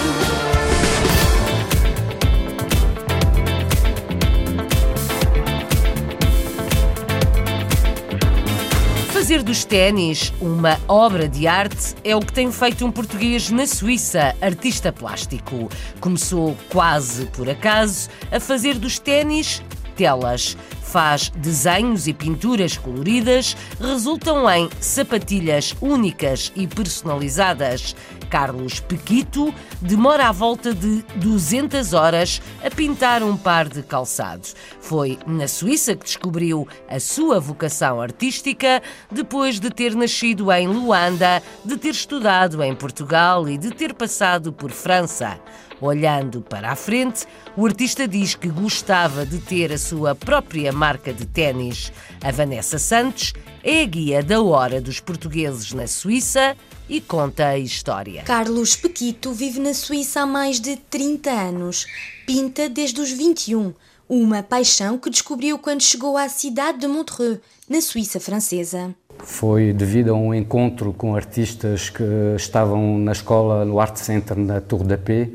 Fazer 9.12 9.42
dos 9.42 9.64
ténis 9.64 10.32
uma 10.40 10.78
obra 10.86 11.28
de 11.28 11.48
arte 11.48 11.96
é 12.04 12.14
o 12.14 12.20
que 12.20 12.32
tem 12.32 12.52
feito 12.52 12.86
um 12.86 12.92
português 12.92 13.50
na 13.50 13.66
Suíça, 13.66 14.36
artista 14.40 14.92
plástico. 14.92 15.68
Começou 15.98 16.56
quase 16.70 17.26
por 17.26 17.50
acaso 17.50 18.08
a 18.30 18.38
fazer 18.38 18.78
dos 18.78 19.00
ténis 19.00 19.60
telas. 19.96 20.56
Faz 20.90 21.30
desenhos 21.36 22.08
e 22.08 22.12
pinturas 22.12 22.76
coloridas, 22.76 23.56
resultam 23.80 24.50
em 24.50 24.68
sapatilhas 24.80 25.72
únicas 25.80 26.50
e 26.56 26.66
personalizadas. 26.66 27.94
Carlos 28.28 28.80
Pequito 28.80 29.54
demora 29.80 30.26
à 30.26 30.32
volta 30.32 30.74
de 30.74 31.04
200 31.14 31.92
horas 31.92 32.42
a 32.64 32.68
pintar 32.70 33.22
um 33.22 33.36
par 33.36 33.68
de 33.68 33.84
calçados. 33.84 34.56
Foi 34.80 35.16
na 35.28 35.46
Suíça 35.46 35.94
que 35.94 36.04
descobriu 36.04 36.66
a 36.88 36.98
sua 36.98 37.38
vocação 37.38 38.00
artística, 38.00 38.82
depois 39.08 39.60
de 39.60 39.70
ter 39.70 39.94
nascido 39.94 40.50
em 40.50 40.66
Luanda, 40.66 41.40
de 41.64 41.76
ter 41.76 41.90
estudado 41.90 42.64
em 42.64 42.74
Portugal 42.74 43.48
e 43.48 43.56
de 43.56 43.70
ter 43.70 43.94
passado 43.94 44.52
por 44.52 44.72
França. 44.72 45.38
Olhando 45.80 46.42
para 46.42 46.70
a 46.70 46.76
frente, 46.76 47.26
o 47.56 47.64
artista 47.64 48.06
diz 48.06 48.34
que 48.34 48.48
gostava 48.48 49.24
de 49.24 49.38
ter 49.38 49.72
a 49.72 49.78
sua 49.78 50.14
própria 50.14 50.72
marca 50.72 51.12
de 51.12 51.24
ténis. 51.24 51.90
A 52.22 52.30
Vanessa 52.30 52.78
Santos 52.78 53.32
é 53.64 53.82
a 53.82 53.86
guia 53.86 54.22
da 54.22 54.42
hora 54.42 54.80
dos 54.80 55.00
portugueses 55.00 55.72
na 55.72 55.86
Suíça 55.86 56.54
e 56.88 57.00
conta 57.00 57.46
a 57.46 57.58
história. 57.58 58.22
Carlos 58.24 58.76
Pequito 58.76 59.32
vive 59.32 59.58
na 59.58 59.72
Suíça 59.72 60.20
há 60.20 60.26
mais 60.26 60.60
de 60.60 60.76
30 60.76 61.30
anos. 61.30 61.86
Pinta 62.26 62.68
desde 62.68 63.00
os 63.00 63.10
21, 63.10 63.72
uma 64.08 64.42
paixão 64.42 64.98
que 64.98 65.08
descobriu 65.08 65.58
quando 65.58 65.82
chegou 65.82 66.16
à 66.16 66.28
cidade 66.28 66.80
de 66.80 66.88
Montreux, 66.88 67.38
na 67.68 67.80
Suíça 67.80 68.20
francesa. 68.20 68.94
Foi 69.18 69.72
devido 69.72 70.10
a 70.10 70.14
um 70.14 70.34
encontro 70.34 70.92
com 70.92 71.14
artistas 71.14 71.90
que 71.90 72.02
estavam 72.36 72.98
na 72.98 73.12
escola, 73.12 73.64
no 73.64 73.78
Art 73.78 73.96
Center, 73.96 74.36
na 74.36 74.60
Tour 74.60 74.82
da 74.82 74.98
Paix, 74.98 75.30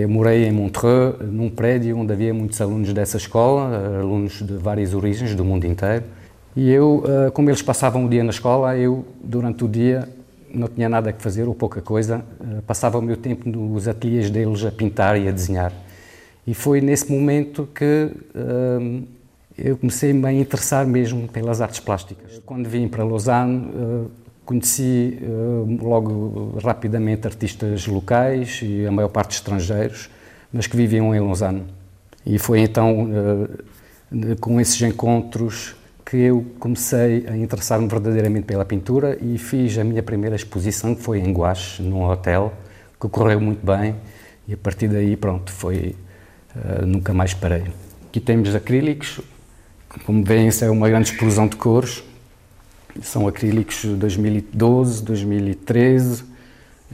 eu 0.00 0.08
morei 0.08 0.44
em 0.44 0.52
Montreux, 0.52 1.16
num 1.22 1.48
prédio 1.48 1.96
onde 1.96 2.12
havia 2.12 2.34
muitos 2.34 2.60
alunos 2.60 2.92
dessa 2.92 3.16
escola, 3.16 3.98
alunos 4.00 4.42
de 4.42 4.54
várias 4.54 4.92
origens 4.92 5.34
do 5.34 5.44
mundo 5.44 5.66
inteiro. 5.66 6.04
E 6.54 6.70
eu, 6.70 7.02
como 7.32 7.48
eles 7.48 7.62
passavam 7.62 8.04
o 8.04 8.08
dia 8.08 8.22
na 8.22 8.30
escola, 8.30 8.76
eu, 8.76 9.06
durante 9.24 9.64
o 9.64 9.68
dia, 9.68 10.06
não 10.54 10.68
tinha 10.68 10.86
nada 10.86 11.08
a 11.08 11.12
fazer 11.14 11.48
ou 11.48 11.54
pouca 11.54 11.80
coisa, 11.80 12.22
passava 12.66 12.98
o 12.98 13.02
meu 13.02 13.16
tempo 13.16 13.48
nos 13.48 13.88
ateliês 13.88 14.30
deles 14.30 14.62
a 14.64 14.70
pintar 14.70 15.18
e 15.18 15.26
a 15.26 15.30
desenhar. 15.30 15.72
E 16.46 16.52
foi 16.52 16.82
nesse 16.82 17.10
momento 17.10 17.66
que 17.74 18.10
eu 19.56 19.76
comecei-me 19.78 20.26
a 20.26 20.32
interessar 20.32 20.86
mesmo 20.86 21.26
pelas 21.26 21.62
artes 21.62 21.80
plásticas. 21.80 22.42
Quando 22.44 22.68
vim 22.68 22.86
para 22.86 23.02
Lausanne, 23.02 23.70
Conheci 24.44 25.18
uh, 25.22 25.78
logo 25.84 26.58
rapidamente 26.62 27.26
artistas 27.26 27.86
locais 27.86 28.60
e 28.62 28.84
a 28.86 28.90
maior 28.90 29.08
parte 29.08 29.36
estrangeiros, 29.36 30.10
mas 30.52 30.66
que 30.66 30.76
viviam 30.76 31.14
em 31.14 31.20
Lausanne. 31.20 31.62
E 32.26 32.38
foi 32.38 32.60
então 32.60 33.08
uh, 33.10 34.36
com 34.40 34.60
esses 34.60 34.80
encontros 34.82 35.76
que 36.04 36.16
eu 36.16 36.44
comecei 36.58 37.26
a 37.28 37.36
interessar-me 37.36 37.86
verdadeiramente 37.86 38.44
pela 38.44 38.64
pintura 38.64 39.16
e 39.22 39.38
fiz 39.38 39.78
a 39.78 39.84
minha 39.84 40.02
primeira 40.02 40.36
exposição, 40.36 40.94
que 40.94 41.02
foi 41.02 41.20
em 41.20 41.32
Guache, 41.32 41.82
num 41.82 42.02
hotel, 42.02 42.52
que 43.00 43.08
correu 43.08 43.40
muito 43.40 43.64
bem 43.64 43.94
e 44.46 44.54
a 44.54 44.56
partir 44.56 44.88
daí, 44.88 45.16
pronto, 45.16 45.50
foi. 45.50 45.94
Uh, 46.54 46.84
nunca 46.84 47.14
mais 47.14 47.32
parei. 47.32 47.64
Aqui 48.08 48.20
temos 48.20 48.54
acrílicos, 48.54 49.20
como 50.04 50.22
veem, 50.22 50.48
isso 50.48 50.62
é 50.64 50.70
uma 50.70 50.86
grande 50.86 51.10
explosão 51.10 51.46
de 51.46 51.56
cores 51.56 52.04
são 53.00 53.26
acrílicos 53.26 53.80
de 53.82 53.94
2012, 53.94 55.02
2013, 55.02 56.24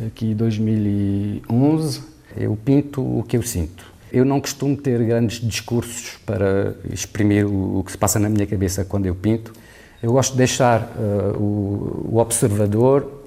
aqui 0.07 0.35
2011. 0.35 2.03
Eu 2.37 2.57
pinto 2.57 3.03
o 3.03 3.23
que 3.23 3.37
eu 3.37 3.43
sinto. 3.43 3.85
Eu 4.13 4.25
não 4.25 4.41
costumo 4.41 4.77
ter 4.77 5.03
grandes 5.05 5.41
discursos 5.41 6.19
para 6.25 6.75
exprimir 6.91 7.47
o, 7.47 7.83
que 7.85 7.93
se 7.93 7.99
passa 7.99 8.19
na 8.19 8.29
minha 8.29 8.47
cabeça 8.47 8.85
quando 8.85 9.07
eu 9.07 9.15
pinto. 9.15 9.53
Eu 10.03 10.13
gosto 10.13 10.33
de 10.33 10.39
deixar 10.39 10.83
uh, 10.97 11.37
o, 11.37 12.13
o, 12.13 12.19
observador 12.19 13.25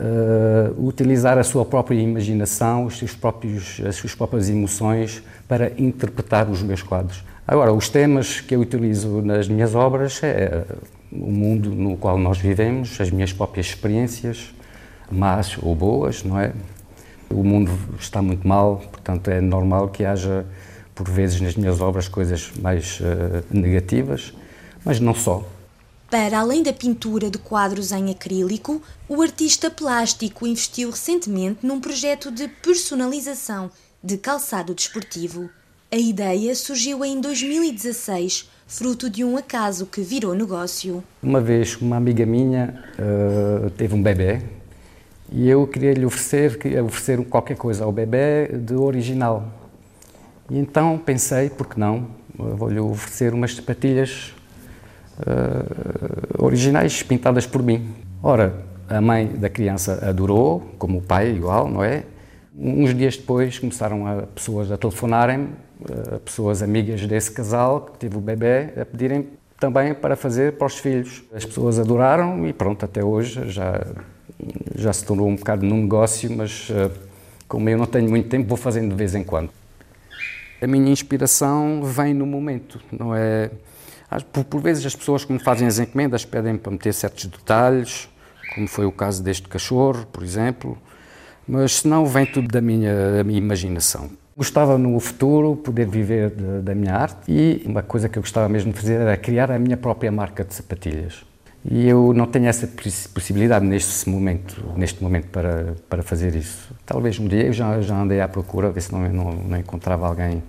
uh, 0.00 0.86
utilizar 0.86 1.38
a 1.38 1.44
sua 1.44 1.64
própria 1.64 1.98
imaginação, 1.98 2.86
os 2.86 2.98
seus 2.98 3.14
próprios, 3.14 3.80
as 3.86 3.96
suas 3.96 4.14
próprias 4.14 4.50
emoções 4.50 5.22
para 5.46 5.72
interpretar 5.78 6.50
os 6.50 6.62
meus 6.62 6.82
quadros. 6.82 7.22
Agora, 7.46 7.72
os 7.72 7.88
temas 7.88 8.40
que 8.40 8.54
eu 8.54 8.60
utilizo 8.60 9.22
nas 9.22 9.48
minhas 9.48 9.74
obras 9.74 10.20
é 10.22 10.64
o 11.10 11.30
mundo 11.30 11.70
no 11.70 11.96
qual 11.96 12.18
nós 12.18 12.38
vivemos, 12.38 13.00
as 13.00 13.10
minhas 13.10 13.32
próprias 13.32 13.66
experiências, 13.66 14.54
más 15.10 15.56
ou 15.62 15.74
boas, 15.74 16.22
não 16.22 16.38
é? 16.38 16.52
O 17.30 17.42
mundo 17.42 17.70
está 17.98 18.22
muito 18.22 18.46
mal, 18.46 18.78
portanto 18.90 19.28
é 19.28 19.40
normal 19.40 19.88
que 19.88 20.04
haja, 20.04 20.46
por 20.94 21.08
vezes, 21.08 21.40
nas 21.40 21.54
minhas 21.54 21.80
obras 21.80 22.08
coisas 22.08 22.50
mais 22.60 23.00
uh, 23.00 23.44
negativas, 23.50 24.32
mas 24.84 24.98
não 24.98 25.14
só. 25.14 25.44
Para 26.10 26.40
além 26.40 26.62
da 26.62 26.72
pintura 26.72 27.30
de 27.30 27.36
quadros 27.36 27.92
em 27.92 28.10
acrílico, 28.10 28.80
o 29.06 29.20
artista 29.20 29.70
plástico 29.70 30.46
investiu 30.46 30.90
recentemente 30.90 31.66
num 31.66 31.80
projeto 31.80 32.30
de 32.30 32.48
personalização 32.48 33.70
de 34.02 34.16
calçado 34.16 34.74
desportivo. 34.74 35.50
A 35.92 35.96
ideia 35.96 36.54
surgiu 36.54 37.04
em 37.04 37.20
2016 37.20 38.48
fruto 38.68 39.08
de 39.08 39.24
um 39.24 39.38
acaso 39.38 39.86
que 39.86 40.02
virou 40.02 40.34
negócio. 40.34 41.02
Uma 41.22 41.40
vez, 41.40 41.74
uma 41.80 41.96
amiga 41.96 42.26
minha 42.26 42.84
uh, 42.98 43.70
teve 43.70 43.94
um 43.94 44.02
bebê 44.02 44.42
e 45.32 45.48
eu 45.48 45.66
queria 45.66 45.94
lhe 45.94 46.04
oferecer, 46.04 46.58
queria 46.58 46.84
oferecer 46.84 47.24
qualquer 47.24 47.56
coisa 47.56 47.84
ao 47.84 47.90
bebê 47.90 48.48
de 48.48 48.74
original. 48.74 49.48
E 50.50 50.58
então 50.58 50.98
pensei, 50.98 51.48
por 51.48 51.66
que 51.66 51.80
não? 51.80 52.08
Vou-lhe 52.36 52.78
oferecer 52.78 53.32
umas 53.32 53.54
sapatilhas 53.56 54.34
uh, 55.18 56.44
originais, 56.44 57.02
pintadas 57.02 57.46
por 57.46 57.62
mim. 57.62 57.88
Ora, 58.22 58.54
a 58.86 59.00
mãe 59.00 59.28
da 59.28 59.48
criança 59.48 60.06
adorou, 60.06 60.74
como 60.78 60.98
o 60.98 61.02
pai, 61.02 61.30
igual, 61.30 61.70
não 61.70 61.82
é? 61.82 62.04
Uns 62.54 62.94
dias 62.94 63.16
depois 63.16 63.58
começaram 63.58 64.06
a 64.06 64.22
pessoas 64.22 64.70
a 64.70 64.76
telefonarem 64.76 65.48
pessoas 66.24 66.62
amigas 66.62 67.06
desse 67.06 67.30
casal 67.30 67.82
que 67.82 67.98
teve 67.98 68.16
o 68.16 68.20
bebê 68.20 68.70
a 68.80 68.84
pedirem 68.84 69.28
também 69.58 69.92
para 69.92 70.16
fazer 70.16 70.52
para 70.52 70.66
os 70.66 70.78
filhos. 70.78 71.22
As 71.32 71.44
pessoas 71.44 71.78
adoraram 71.78 72.46
e 72.46 72.52
pronto, 72.52 72.84
até 72.84 73.04
hoje 73.04 73.50
já, 73.50 73.84
já 74.74 74.92
se 74.92 75.04
tornou 75.04 75.28
um 75.28 75.36
bocado 75.36 75.66
num 75.66 75.82
negócio, 75.82 76.34
mas 76.34 76.70
uh, 76.70 76.90
como 77.46 77.68
eu 77.68 77.78
não 77.78 77.86
tenho 77.86 78.08
muito 78.08 78.28
tempo, 78.28 78.48
vou 78.48 78.56
fazendo 78.56 78.90
de 78.90 78.94
vez 78.94 79.14
em 79.14 79.24
quando. 79.24 79.50
A 80.60 80.66
minha 80.66 80.90
inspiração 80.90 81.82
vem 81.82 82.14
no 82.14 82.26
momento, 82.26 82.80
não 82.92 83.14
é? 83.14 83.50
Por, 84.32 84.44
por 84.44 84.60
vezes 84.60 84.84
as 84.86 84.96
pessoas 84.96 85.24
que 85.24 85.32
me 85.32 85.38
fazem 85.38 85.66
as 85.66 85.78
encomendas 85.78 86.24
pedem 86.24 86.56
para 86.56 86.72
meter 86.72 86.92
certos 86.92 87.26
detalhes, 87.26 88.08
como 88.54 88.66
foi 88.66 88.86
o 88.86 88.92
caso 88.92 89.22
deste 89.22 89.48
cachorro, 89.48 90.06
por 90.12 90.22
exemplo, 90.22 90.76
mas 91.46 91.76
se 91.76 91.88
não 91.88 92.06
vem 92.06 92.26
tudo 92.26 92.48
da 92.48 92.60
minha, 92.60 93.12
da 93.16 93.24
minha 93.24 93.38
imaginação. 93.38 94.10
Gostava 94.38 94.78
no 94.78 95.00
futuro 95.00 95.56
poder 95.56 95.88
viver 95.88 96.30
da 96.30 96.72
minha 96.72 96.94
arte 96.94 97.28
e 97.28 97.60
uma 97.66 97.82
coisa 97.82 98.08
que 98.08 98.20
eu 98.20 98.22
gostava 98.22 98.48
mesmo 98.48 98.72
de 98.72 98.78
fazer 98.78 99.00
era 99.00 99.16
criar 99.16 99.50
a 99.50 99.58
minha 99.58 99.76
própria 99.76 100.12
marca 100.12 100.44
de 100.44 100.54
sapatilhas. 100.54 101.24
E 101.68 101.88
eu 101.88 102.14
não 102.14 102.24
tenho 102.24 102.46
essa 102.46 102.64
possibilidade 103.12 103.66
neste 103.66 104.08
momento, 104.08 104.64
neste 104.76 105.02
momento 105.02 105.26
para, 105.30 105.74
para 105.88 106.04
fazer 106.04 106.36
isso. 106.36 106.72
Talvez 106.86 107.18
um 107.18 107.26
dia 107.26 107.46
eu 107.46 107.52
já, 107.52 107.80
já 107.80 108.00
andei 108.00 108.20
à 108.20 108.28
procura, 108.28 108.70
ver 108.70 108.80
se 108.80 108.92
não, 108.92 109.08
não, 109.08 109.32
não 109.32 109.58
encontrava 109.58 110.06
alguém 110.06 110.40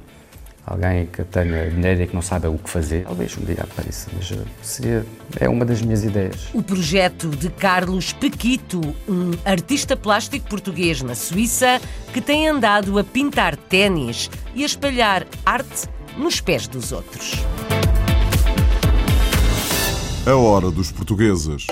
alguém 0.70 1.08
que 1.08 1.24
tenha 1.24 1.70
dinheiro 1.70 2.04
e 2.04 2.08
que 2.08 2.14
não 2.14 2.22
saiba 2.22 2.48
o 2.50 2.58
que 2.58 2.70
fazer, 2.70 3.04
talvez 3.04 3.36
um 3.36 3.44
dia 3.44 3.58
apareça, 3.64 4.08
mas 4.14 4.32
eh, 4.32 4.38
seria, 4.62 5.06
é 5.40 5.50
uma 5.50 5.66
das 5.66 5.82
minhas 5.82 6.04
ideias. 6.04 6.48
O 6.54 6.62
projeto 6.62 7.28
de 7.28 7.50
Carlos 7.50 8.14
Pequito, 8.14 8.80
um 9.08 9.32
artista 9.44 9.98
plástico 9.98 10.48
português 10.48 11.02
na 11.02 11.16
Suíça, 11.16 11.82
que 12.14 12.22
tem 12.22 12.48
andado 12.48 13.00
a 13.00 13.04
pintar 13.04 13.58
ténis 13.58 14.30
e 14.54 14.62
a 14.62 14.66
espalhar 14.68 15.26
arte 15.44 15.88
nos 16.16 16.40
pés 16.40 16.68
dos 16.68 16.92
outros. 16.92 17.34
A 20.28 20.36
hora 20.36 20.70
dos 20.70 20.92
portugueses. 20.92 21.66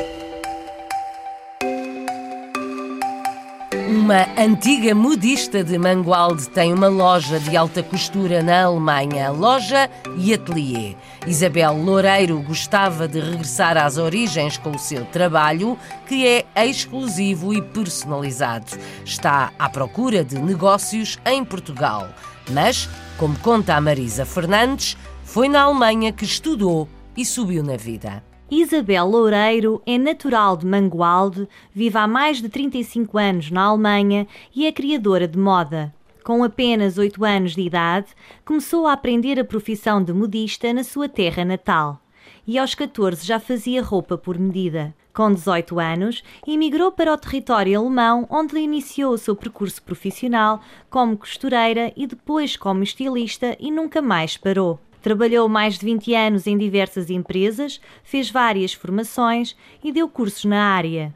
Uma 3.88 4.28
antiga 4.38 4.94
modista 4.94 5.64
de 5.64 5.78
Mangualde 5.78 6.50
tem 6.50 6.74
uma 6.74 6.90
loja 6.90 7.40
de 7.40 7.56
alta 7.56 7.82
costura 7.82 8.44
na 8.44 8.64
Alemanha, 8.64 9.32
loja 9.32 9.90
e 10.18 10.34
ateliê. 10.34 10.94
Isabel 11.26 11.72
Loureiro 11.74 12.38
gostava 12.42 13.08
de 13.08 13.22
regressar 13.22 13.78
às 13.78 13.98
origens 13.98 14.58
com 14.58 14.72
o 14.72 14.78
seu 14.78 15.06
trabalho, 15.06 15.80
que 16.06 16.28
é 16.28 16.46
exclusivo 16.66 17.54
e 17.54 17.62
personalizado. 17.62 18.78
Está 19.06 19.54
à 19.58 19.70
procura 19.70 20.22
de 20.22 20.38
negócios 20.38 21.18
em 21.26 21.46
Portugal. 21.46 22.10
Mas, 22.52 22.90
como 23.18 23.40
conta 23.40 23.74
a 23.74 23.80
Marisa 23.80 24.26
Fernandes, 24.26 24.98
foi 25.24 25.48
na 25.48 25.62
Alemanha 25.62 26.12
que 26.12 26.26
estudou 26.26 26.90
e 27.16 27.24
subiu 27.24 27.64
na 27.64 27.78
vida. 27.78 28.22
Isabel 28.50 29.06
Loureiro 29.06 29.82
é 29.86 29.98
natural 29.98 30.56
de 30.56 30.66
Mangualde, 30.66 31.50
vive 31.74 31.98
há 31.98 32.08
mais 32.08 32.42
de 32.42 32.48
35 32.48 33.18
anos 33.18 33.52
na 33.52 33.64
Alemanha 33.64 34.26
e 34.56 34.66
é 34.66 34.72
criadora 34.72 35.28
de 35.28 35.38
moda. 35.38 35.94
Com 36.24 36.42
apenas 36.46 36.98
8 36.98 37.26
anos 37.26 37.56
de 37.56 37.62
idade, 37.62 38.08
começou 38.46 38.88
a 38.88 38.94
aprender 38.94 39.38
a 39.38 39.44
profissão 39.44 40.02
de 40.02 40.14
modista 40.14 40.72
na 40.72 40.86
sua 40.86 41.10
terra 41.10 41.44
natal. 41.44 42.02
E 42.48 42.58
aos 42.58 42.74
14 42.74 43.26
já 43.26 43.38
fazia 43.38 43.84
roupa 43.84 44.18
por 44.18 44.40
medida. 44.40 44.96
Com 45.14 45.34
18 45.34 45.78
anos, 45.78 46.24
emigrou 46.48 46.90
para 46.90 47.12
o 47.12 47.18
território 47.18 47.78
alemão, 47.78 48.26
onde 48.30 48.58
iniciou 48.58 49.12
o 49.12 49.18
seu 49.18 49.36
percurso 49.36 49.84
profissional 49.84 50.62
como 50.90 51.18
costureira 51.18 51.92
e 51.98 52.08
depois 52.08 52.56
como 52.56 52.82
estilista 52.82 53.58
e 53.60 53.70
nunca 53.70 54.02
mais 54.02 54.38
parou. 54.38 54.80
Trabalhou 55.02 55.48
mais 55.48 55.78
de 55.78 55.86
20 55.86 56.14
anos 56.14 56.48
em 56.48 56.58
diversas 56.58 57.10
empresas, 57.10 57.80
fez 58.04 58.30
várias 58.30 58.74
formações 58.74 59.56
e 59.84 59.92
deu 59.92 60.10
cursos 60.10 60.46
na 60.46 60.62
área. 60.74 61.14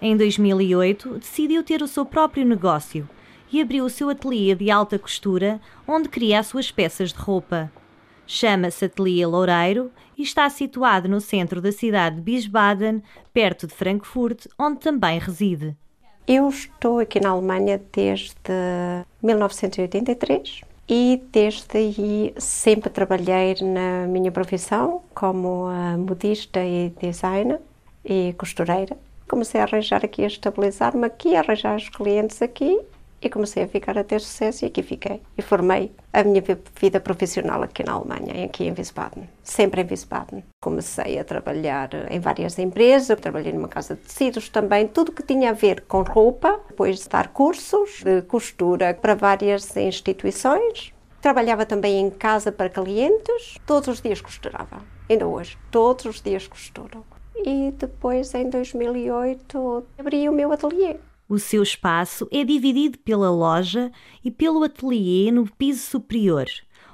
Em 0.00 0.16
2008, 0.16 1.18
decidiu 1.18 1.62
ter 1.62 1.82
o 1.82 1.88
seu 1.88 2.06
próprio 2.06 2.44
negócio 2.44 3.08
e 3.52 3.60
abriu 3.60 3.84
o 3.84 3.90
seu 3.90 4.08
ateliê 4.10 4.54
de 4.54 4.70
alta 4.70 4.98
costura, 4.98 5.60
onde 5.86 6.08
cria 6.08 6.38
as 6.38 6.46
suas 6.46 6.70
peças 6.70 7.12
de 7.12 7.18
roupa. 7.18 7.70
Chama-se 8.26 8.84
Ateliê 8.84 9.24
Loureiro 9.24 9.90
e 10.16 10.22
está 10.22 10.48
situado 10.50 11.08
no 11.08 11.20
centro 11.20 11.60
da 11.60 11.72
cidade 11.72 12.20
de 12.20 12.30
Wiesbaden, 12.30 13.02
perto 13.32 13.66
de 13.66 13.74
Frankfurt, 13.74 14.46
onde 14.58 14.80
também 14.80 15.18
reside. 15.18 15.74
Eu 16.26 16.48
estou 16.48 16.98
aqui 16.98 17.20
na 17.20 17.30
Alemanha 17.30 17.80
desde 17.90 18.34
1983 19.22 20.67
e 20.88 21.22
desde 21.30 21.76
aí 21.76 22.34
sempre 22.38 22.88
trabalhei 22.90 23.56
na 23.62 24.06
minha 24.06 24.32
profissão 24.32 25.02
como 25.14 25.66
modista 25.98 26.64
e 26.64 26.90
designer 27.00 27.60
e 28.04 28.34
costureira. 28.38 28.96
Comecei 29.28 29.60
a 29.60 29.64
arranjar 29.64 30.04
aqui, 30.04 30.24
a 30.24 30.26
estabilizar-me 30.26 31.04
aqui, 31.04 31.36
a 31.36 31.40
arranjar 31.40 31.76
os 31.76 31.88
clientes 31.90 32.40
aqui 32.40 32.80
e 33.20 33.28
comecei 33.28 33.62
a 33.62 33.68
ficar 33.68 33.98
a 33.98 34.04
ter 34.04 34.20
sucesso 34.20 34.64
e 34.64 34.66
aqui 34.66 34.82
fiquei. 34.82 35.20
E 35.36 35.42
formei 35.42 35.92
a 36.12 36.22
minha 36.22 36.42
vida 36.80 37.00
profissional 37.00 37.62
aqui 37.62 37.84
na 37.84 37.92
Alemanha, 37.92 38.44
aqui 38.44 38.64
em 38.64 38.72
Wiesbaden, 38.72 39.28
sempre 39.42 39.82
em 39.82 39.86
Wiesbaden. 39.86 40.44
Comecei 40.60 41.18
a 41.18 41.24
trabalhar 41.24 41.90
em 42.10 42.20
várias 42.20 42.58
empresas, 42.58 43.20
trabalhei 43.20 43.52
numa 43.52 43.68
casa 43.68 43.94
de 43.94 44.02
tecidos 44.02 44.48
também, 44.48 44.86
tudo 44.86 45.12
que 45.12 45.22
tinha 45.22 45.50
a 45.50 45.54
ver 45.54 45.82
com 45.82 46.02
roupa, 46.02 46.60
depois 46.68 47.00
de 47.00 47.08
dar 47.08 47.28
cursos 47.28 48.02
de 48.02 48.22
costura 48.22 48.94
para 48.94 49.14
várias 49.14 49.76
instituições. 49.76 50.92
Trabalhava 51.20 51.66
também 51.66 51.98
em 52.00 52.10
casa 52.10 52.52
para 52.52 52.70
clientes, 52.70 53.56
todos 53.66 53.88
os 53.88 54.00
dias 54.00 54.20
costurava, 54.20 54.82
ainda 55.08 55.26
hoje, 55.26 55.58
todos 55.70 56.04
os 56.04 56.22
dias 56.22 56.46
costuro. 56.46 57.04
E 57.44 57.72
depois, 57.72 58.34
em 58.34 58.48
2008, 58.50 59.84
abri 59.98 60.28
o 60.28 60.32
meu 60.32 60.52
ateliê. 60.52 60.96
O 61.28 61.38
seu 61.38 61.62
espaço 61.62 62.26
é 62.32 62.42
dividido 62.42 62.98
pela 63.00 63.30
loja 63.30 63.92
e 64.24 64.30
pelo 64.30 64.62
ateliê 64.62 65.30
no 65.30 65.46
piso 65.46 65.82
superior, 65.82 66.46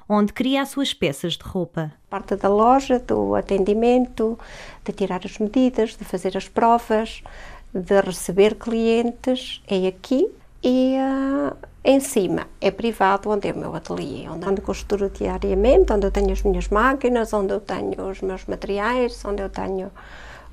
onde 0.09 0.33
cria 0.33 0.61
as 0.61 0.69
suas 0.69 0.93
peças 0.93 1.37
de 1.37 1.43
roupa. 1.45 1.93
Parte 2.09 2.35
da 2.35 2.49
loja, 2.49 2.99
do 2.99 3.33
atendimento, 3.33 4.37
de 4.83 4.91
tirar 4.91 5.21
as 5.23 5.37
medidas, 5.37 5.95
de 5.95 6.03
fazer 6.03 6.35
as 6.35 6.49
provas, 6.49 7.23
de 7.73 8.01
receber 8.01 8.55
clientes, 8.55 9.63
é 9.69 9.87
aqui. 9.87 10.29
E 10.61 10.95
uh, 10.97 11.55
em 11.81 12.01
cima 12.01 12.45
é 12.59 12.71
privado, 12.71 13.29
onde 13.29 13.47
é 13.47 13.53
o 13.53 13.57
meu 13.57 13.73
ateliê, 13.73 14.27
onde, 14.27 14.49
onde 14.49 14.59
costuro 14.59 15.09
diariamente, 15.09 15.93
onde 15.93 16.07
eu 16.07 16.11
tenho 16.11 16.33
as 16.33 16.43
minhas 16.43 16.67
máquinas, 16.67 17.31
onde 17.31 17.53
eu 17.53 17.61
tenho 17.61 18.09
os 18.09 18.19
meus 18.19 18.43
materiais, 18.45 19.23
onde 19.23 19.41
eu 19.41 19.49
tenho 19.49 19.89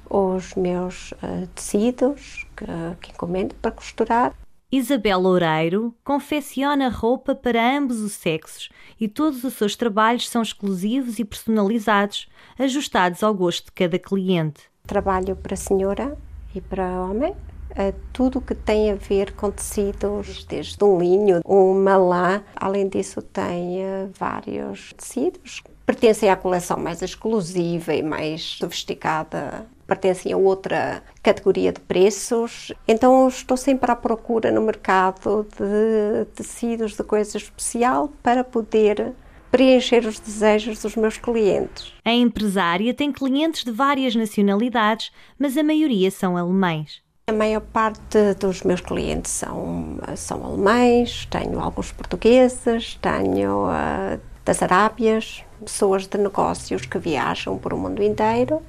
os 0.09 0.55
meus 0.55 1.11
uh, 1.12 1.49
tecidos 1.53 2.42
que, 2.57 2.65
que 3.01 3.11
encomendo 3.13 3.55
para 3.57 3.71
costurar. 3.71 4.35
Isabel 4.71 5.21
Loureiro 5.21 5.95
confecciona 6.03 6.89
roupa 6.89 7.35
para 7.35 7.77
ambos 7.77 8.01
os 8.01 8.13
sexos 8.13 8.71
e 8.99 9.07
todos 9.07 9.45
os 9.45 9.53
seus 9.53 9.77
trabalhos 9.77 10.29
são 10.31 10.41
exclusivos 10.41 11.19
e 11.19 11.27
personalizados, 11.27 12.27
ajustados 12.59 13.23
ao 13.23 13.35
gosto 13.35 13.67
de 13.67 13.73
cada 13.73 13.99
cliente. 13.99 14.62
Trabalho 14.87 15.37
para 15.37 15.57
senhora 15.57 16.17
e 16.55 16.61
para 16.62 17.03
homem, 17.03 17.33
uh, 17.33 17.95
tudo 18.15 18.41
que 18.41 18.55
tem 18.55 18.91
a 18.91 18.95
ver 18.95 19.33
com 19.33 19.51
tecidos, 19.51 20.45
desde 20.45 20.83
um 20.83 20.99
linho, 20.99 21.43
uma 21.45 21.97
lã. 21.97 22.43
Além 22.57 22.88
disso, 22.88 23.21
tem 23.21 23.83
uh, 23.85 24.11
vários 24.19 24.95
tecidos. 24.95 25.62
Pertencem 25.85 26.31
à 26.31 26.37
coleção 26.37 26.79
mais 26.79 27.03
exclusiva 27.03 27.95
e 27.95 28.03
mais 28.03 28.57
sofisticada 28.59 29.66
pertencem 29.87 30.33
a 30.33 30.37
outra 30.37 31.03
categoria 31.23 31.73
de 31.73 31.81
preços. 31.81 32.73
Então 32.88 33.29
estou 33.29 33.57
sempre 33.57 33.90
à 33.90 33.97
procura 33.97 34.51
no 34.51 34.62
mercado 34.62 35.47
de 35.59 36.25
tecidos, 36.35 36.97
de 36.97 37.03
coisa 37.03 37.37
especial 37.37 38.11
para 38.23 38.42
poder 38.42 39.12
preencher 39.51 40.07
os 40.07 40.18
desejos 40.18 40.81
dos 40.81 40.97
meus 40.97 41.18
clientes. 41.18 41.92
A 42.05 42.12
empresária 42.12 42.95
tem 42.95 43.12
clientes 43.12 43.64
de 43.64 43.71
várias 43.71 44.14
nacionalidades, 44.14 45.12
mas 45.38 45.59
a 45.59 45.62
maioria 45.62 46.11
são 46.11 46.38
alemães. 46.38 47.03
A 47.27 47.33
maior 47.33 47.61
parte 47.61 48.35
dos 48.40 48.62
meus 48.62 48.81
clientes 48.81 49.31
são, 49.31 49.99
são 50.16 50.45
alemães, 50.45 51.27
tenho 51.27 51.61
alguns 51.61 51.92
portugueses, 51.92 52.99
tenho 53.01 53.66
uh, 53.66 54.18
das 54.45 54.62
Arábias, 54.62 55.45
pessoas 55.62 56.07
de 56.07 56.18
negócios 56.18 56.85
que 56.85 56.98
viajam 56.98 57.57
por 57.57 57.72
o 57.72 57.79
mundo 57.79 58.03
inteiro 58.03 58.62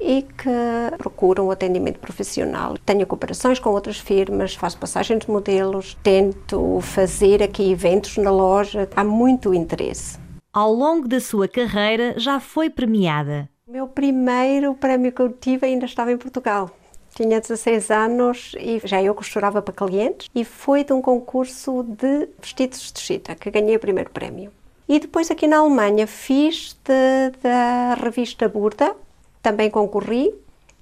e 0.00 0.22
que 0.22 0.96
procuram 0.96 1.50
atendimento 1.50 1.98
profissional. 1.98 2.76
Tenho 2.78 3.06
cooperações 3.06 3.58
com 3.58 3.70
outras 3.70 3.98
firmas, 3.98 4.54
faço 4.54 4.78
passagens 4.78 5.24
de 5.24 5.30
modelos, 5.30 5.96
tento 6.02 6.80
fazer 6.80 7.42
aqui 7.42 7.70
eventos 7.70 8.16
na 8.16 8.30
loja. 8.30 8.88
Há 8.96 9.04
muito 9.04 9.52
interesse. 9.52 10.18
Ao 10.52 10.72
longo 10.72 11.06
da 11.06 11.20
sua 11.20 11.46
carreira, 11.46 12.14
já 12.16 12.40
foi 12.40 12.70
premiada. 12.70 13.48
O 13.66 13.72
meu 13.72 13.86
primeiro 13.86 14.74
prémio 14.74 15.12
que 15.12 15.20
eu 15.20 15.30
tive 15.30 15.66
ainda 15.66 15.84
estava 15.84 16.10
em 16.10 16.16
Portugal. 16.16 16.70
Tinha 17.14 17.40
16 17.40 17.90
anos 17.90 18.52
e 18.58 18.80
já 18.84 19.02
eu 19.02 19.14
costurava 19.14 19.60
para 19.60 19.74
clientes 19.74 20.28
e 20.34 20.44
foi 20.44 20.84
de 20.84 20.92
um 20.92 21.02
concurso 21.02 21.82
de 21.82 22.28
vestidos 22.40 22.90
de 22.92 23.00
chita 23.00 23.34
que 23.34 23.50
ganhei 23.50 23.76
o 23.76 23.80
primeiro 23.80 24.10
prémio. 24.10 24.50
E 24.90 24.98
depois 24.98 25.30
aqui 25.30 25.46
na 25.46 25.58
Alemanha 25.58 26.04
fiz 26.04 26.76
de, 26.84 27.38
da 27.40 27.94
revista 27.94 28.48
Burda, 28.48 28.96
também 29.40 29.70
concorri 29.70 30.34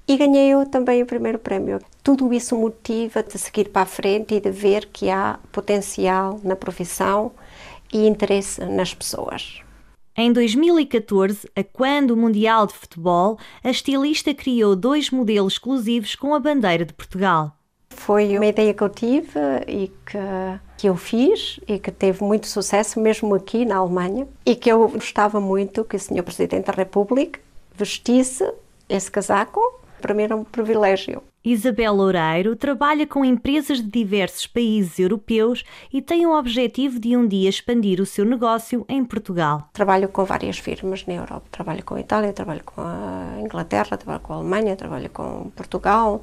e 0.09 0.16
ganhei 0.16 0.49
eu 0.49 0.64
também 0.64 1.03
o 1.03 1.07
primeiro 1.07 1.38
prémio. 1.38 1.79
Tudo 2.03 2.33
isso 2.33 2.57
motiva 2.57 3.23
de 3.23 3.37
seguir 3.37 3.68
para 3.68 3.83
a 3.83 3.85
frente 3.85 4.35
e 4.35 4.40
de 4.40 4.51
ver 4.51 4.87
que 4.87 5.11
há 5.11 5.38
potencial 5.53 6.40
na 6.42 6.57
profissão 6.57 7.33
e 7.92 8.07
interesse 8.07 8.64
nas 8.64 8.94
pessoas. 8.94 9.61
Em 10.16 10.33
2014, 10.33 11.47
a 11.55 11.62
quando 11.62 12.12
o 12.12 12.16
Mundial 12.16 12.66
de 12.66 12.73
Futebol, 12.73 13.38
a 13.62 13.68
estilista 13.68 14.33
criou 14.33 14.75
dois 14.75 15.11
modelos 15.11 15.53
exclusivos 15.53 16.16
com 16.16 16.35
a 16.35 16.40
bandeira 16.40 16.87
de 16.87 16.94
Portugal. 16.94 17.58
Foi 17.98 18.37
uma 18.37 18.46
ideia 18.46 18.72
que 18.72 18.82
eu 18.82 18.88
tive 18.88 19.38
e 19.66 19.88
que, 20.06 20.18
que 20.78 20.88
eu 20.88 20.96
fiz 20.96 21.61
e 21.66 21.78
que 21.78 21.90
teve 21.90 22.22
muito 22.24 22.46
sucesso 22.46 23.00
mesmo 23.00 23.34
aqui 23.34 23.64
na 23.64 23.76
Alemanha 23.76 24.26
e 24.46 24.54
que 24.54 24.70
eu 24.70 24.88
gostava 24.88 25.40
muito 25.40 25.84
que 25.84 25.96
o 25.96 25.98
Sr. 25.98 26.22
Presidente 26.22 26.66
da 26.66 26.72
República 26.72 27.40
vestisse 27.74 28.50
esse 28.88 29.11
casaco, 29.11 29.61
para 30.00 30.14
mim 30.14 30.22
era 30.22 30.37
um 30.37 30.44
privilégio. 30.44 31.22
Isabel 31.44 31.94
Loureiro 31.94 32.56
trabalha 32.56 33.06
com 33.06 33.24
empresas 33.24 33.78
de 33.78 33.88
diversos 33.88 34.46
países 34.46 34.98
europeus 34.98 35.64
e 35.92 36.00
tem 36.00 36.26
o 36.26 36.37
objetivo 36.37 36.98
de 36.98 37.16
um 37.16 37.26
dia 37.26 37.48
expandir 37.48 38.00
o 38.00 38.06
seu 38.06 38.24
negócio 38.24 38.84
em 38.88 39.04
Portugal. 39.04 39.68
Trabalho 39.72 40.08
com 40.08 40.24
várias 40.24 40.58
firmas 40.58 41.06
na 41.06 41.14
Europa. 41.14 41.46
Trabalho 41.50 41.84
com 41.84 41.94
a 41.94 42.00
Itália, 42.00 42.32
trabalho 42.32 42.62
com 42.64 42.80
a 42.80 43.40
Inglaterra, 43.40 43.96
trabalho 43.96 44.20
com 44.20 44.32
a 44.32 44.37
Alemanha, 44.37 44.76
trabalho 44.76 45.11
com 45.11 45.50
Portugal. 45.54 46.20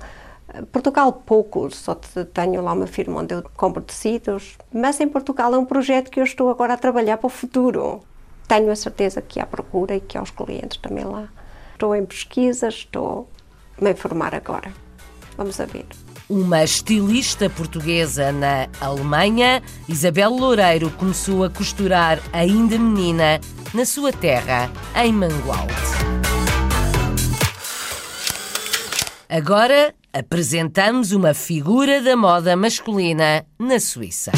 Portugal 0.71 1.11
pouco, 1.11 1.69
só 1.71 1.95
tenho 1.95 2.61
lá 2.61 2.73
uma 2.73 2.87
firma 2.87 3.21
onde 3.21 3.33
eu 3.33 3.43
compro 3.55 3.81
tecidos, 3.81 4.57
mas 4.73 4.99
em 4.99 5.07
Portugal 5.07 5.53
é 5.53 5.57
um 5.57 5.65
projeto 5.65 6.09
que 6.09 6.19
eu 6.19 6.23
estou 6.23 6.49
agora 6.49 6.73
a 6.73 6.77
trabalhar 6.77 7.17
para 7.17 7.27
o 7.27 7.29
futuro. 7.29 8.01
Tenho 8.47 8.71
a 8.71 8.75
certeza 8.75 9.21
que 9.21 9.39
há 9.39 9.45
procura 9.45 9.95
e 9.95 9.99
que 9.99 10.17
há 10.17 10.21
os 10.21 10.31
clientes 10.31 10.77
também 10.77 11.03
lá. 11.03 11.27
Estou 11.73 11.95
em 11.95 12.05
pesquisa, 12.05 12.67
estou 12.67 13.27
a 13.79 13.83
me 13.83 13.91
informar 13.91 14.35
agora. 14.35 14.71
Vamos 15.37 15.59
a 15.59 15.65
ver. 15.65 15.85
Uma 16.29 16.63
estilista 16.63 17.49
portuguesa 17.49 18.31
na 18.31 18.67
Alemanha, 18.81 19.61
Isabel 19.87 20.31
Loureiro 20.31 20.89
começou 20.91 21.43
a 21.43 21.49
costurar 21.49 22.19
ainda 22.33 22.79
menina 22.79 23.39
na 23.73 23.85
sua 23.85 24.11
terra, 24.11 24.71
em 24.95 25.11
Mangualde. 25.11 25.73
Agora 29.29 29.93
apresentamos 30.15 31.11
uma 31.11 31.33
figura 31.33 32.01
da 32.01 32.15
moda 32.15 32.55
masculina 32.55 33.45
na 33.59 33.81
Suíça. 33.81 34.31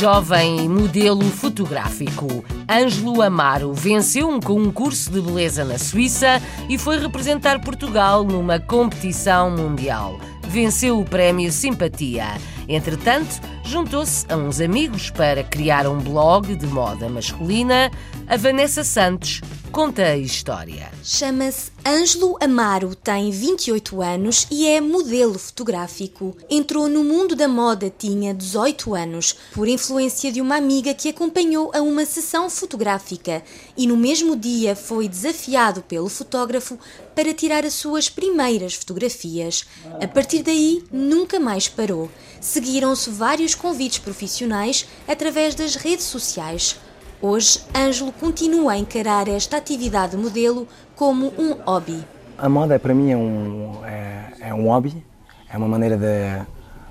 Jovem 0.00 0.66
modelo 0.66 1.24
fotográfico. 1.24 2.42
Ângelo 2.66 3.20
Amaro 3.20 3.74
venceu 3.74 4.30
um 4.30 4.40
concurso 4.40 5.10
de 5.10 5.20
beleza 5.20 5.62
na 5.62 5.76
Suíça 5.76 6.40
e 6.70 6.78
foi 6.78 6.98
representar 6.98 7.60
Portugal 7.60 8.24
numa 8.24 8.58
competição 8.58 9.50
mundial. 9.50 10.18
Venceu 10.48 10.98
o 10.98 11.04
prémio 11.04 11.52
Simpatia. 11.52 12.28
Entretanto, 12.66 13.42
juntou-se 13.62 14.24
a 14.32 14.36
uns 14.36 14.58
amigos 14.58 15.10
para 15.10 15.44
criar 15.44 15.86
um 15.86 15.98
blog 15.98 16.56
de 16.56 16.66
moda 16.66 17.06
masculina. 17.10 17.90
A 18.26 18.38
Vanessa 18.38 18.82
Santos 18.82 19.42
conta 19.70 20.02
a 20.02 20.16
história. 20.16 20.90
Chama-se 21.04 21.70
Ângelo 21.86 22.36
Amaro, 22.40 22.94
tem 22.94 23.30
28 23.30 24.02
anos 24.02 24.46
e 24.50 24.66
é 24.66 24.80
modelo 24.80 25.38
fotográfico. 25.38 26.36
Entrou 26.50 26.88
no 26.88 27.04
mundo 27.04 27.36
da 27.36 27.46
moda, 27.46 27.92
tinha 27.96 28.34
18 28.34 28.94
anos, 28.94 29.36
por 29.54 29.68
influência 29.68 30.32
de 30.32 30.40
uma 30.40 30.56
amiga 30.56 30.92
que 30.92 31.08
acompanhou 31.08 31.70
a 31.72 31.80
uma 31.80 32.04
sessão 32.04 32.50
fotográfica 32.50 33.44
e 33.76 33.86
no 33.86 33.96
mesmo 33.96 34.34
dia 34.34 34.74
foi 34.74 35.08
desafiado 35.08 35.82
pelo 35.82 36.08
fotógrafo 36.08 36.76
para 37.14 37.32
tirar 37.32 37.64
as 37.64 37.74
suas 37.74 38.08
primeiras 38.08 38.74
fotografias. 38.74 39.64
A 40.02 40.08
partir 40.08 40.42
daí, 40.42 40.82
nunca 40.90 41.38
mais 41.38 41.68
parou. 41.68 42.10
Seguiram-se 42.40 43.08
vários 43.10 43.54
convites 43.54 43.98
profissionais 43.98 44.86
através 45.06 45.54
das 45.54 45.76
redes 45.76 46.06
sociais. 46.06 46.76
Hoje, 47.22 47.60
Ângelo 47.76 48.12
continua 48.12 48.72
a 48.72 48.78
encarar 48.78 49.28
esta 49.28 49.58
atividade 49.58 50.16
modelo 50.16 50.66
como 50.96 51.30
um 51.38 51.52
hobby. 51.66 52.02
A 52.38 52.48
moda 52.48 52.78
para 52.78 52.94
mim 52.94 53.10
é 53.10 53.16
um, 53.16 53.72
é, 53.84 54.48
é 54.48 54.54
um 54.54 54.68
hobby, 54.68 55.04
é 55.52 55.58
uma 55.58 55.68
maneira 55.68 55.98
de, 55.98 56.46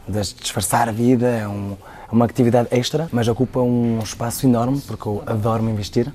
de 0.07 0.33
disfarçar 0.35 0.87
a 0.87 0.91
vida, 0.91 1.25
é, 1.25 1.47
um, 1.47 1.75
é, 2.07 2.13
uma 2.13 2.25
atividade 2.25 2.67
extra, 2.69 3.09
mas 3.11 3.27
ocupa 3.27 3.59
um 3.59 3.97
espaço 4.03 4.45
enorme 4.45 4.79
porque 4.85 5.07
eu 5.07 5.23
adoro 5.25 5.63
me 5.63 5.71
investir 5.71 6.13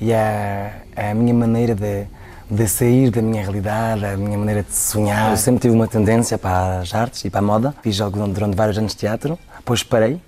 e 0.00 0.10
é, 0.10 0.82
é 0.96 1.10
a 1.10 1.14
minha 1.14 1.34
maneira 1.34 1.74
de, 1.74 2.06
de 2.50 2.66
sair 2.66 3.10
da 3.10 3.20
minha 3.20 3.42
realidade, 3.42 4.06
a 4.06 4.16
minha 4.16 4.38
maneira 4.38 4.62
de 4.62 4.74
sonhar. 4.74 5.32
Eu 5.32 5.36
sempre 5.36 5.60
tive 5.60 5.74
uma 5.74 5.86
tendência 5.86 6.38
para 6.38 6.78
as 6.78 6.94
artes 6.94 7.26
e 7.26 7.30
para 7.30 7.40
a 7.40 7.42
moda. 7.42 7.74
Fiz 7.82 8.00
algo 8.00 8.26
durante 8.26 8.56
vários 8.56 8.78
anos 8.78 8.92
de 8.92 9.00
teatro, 9.00 9.38
depois 9.58 9.82
parei, 9.82 10.18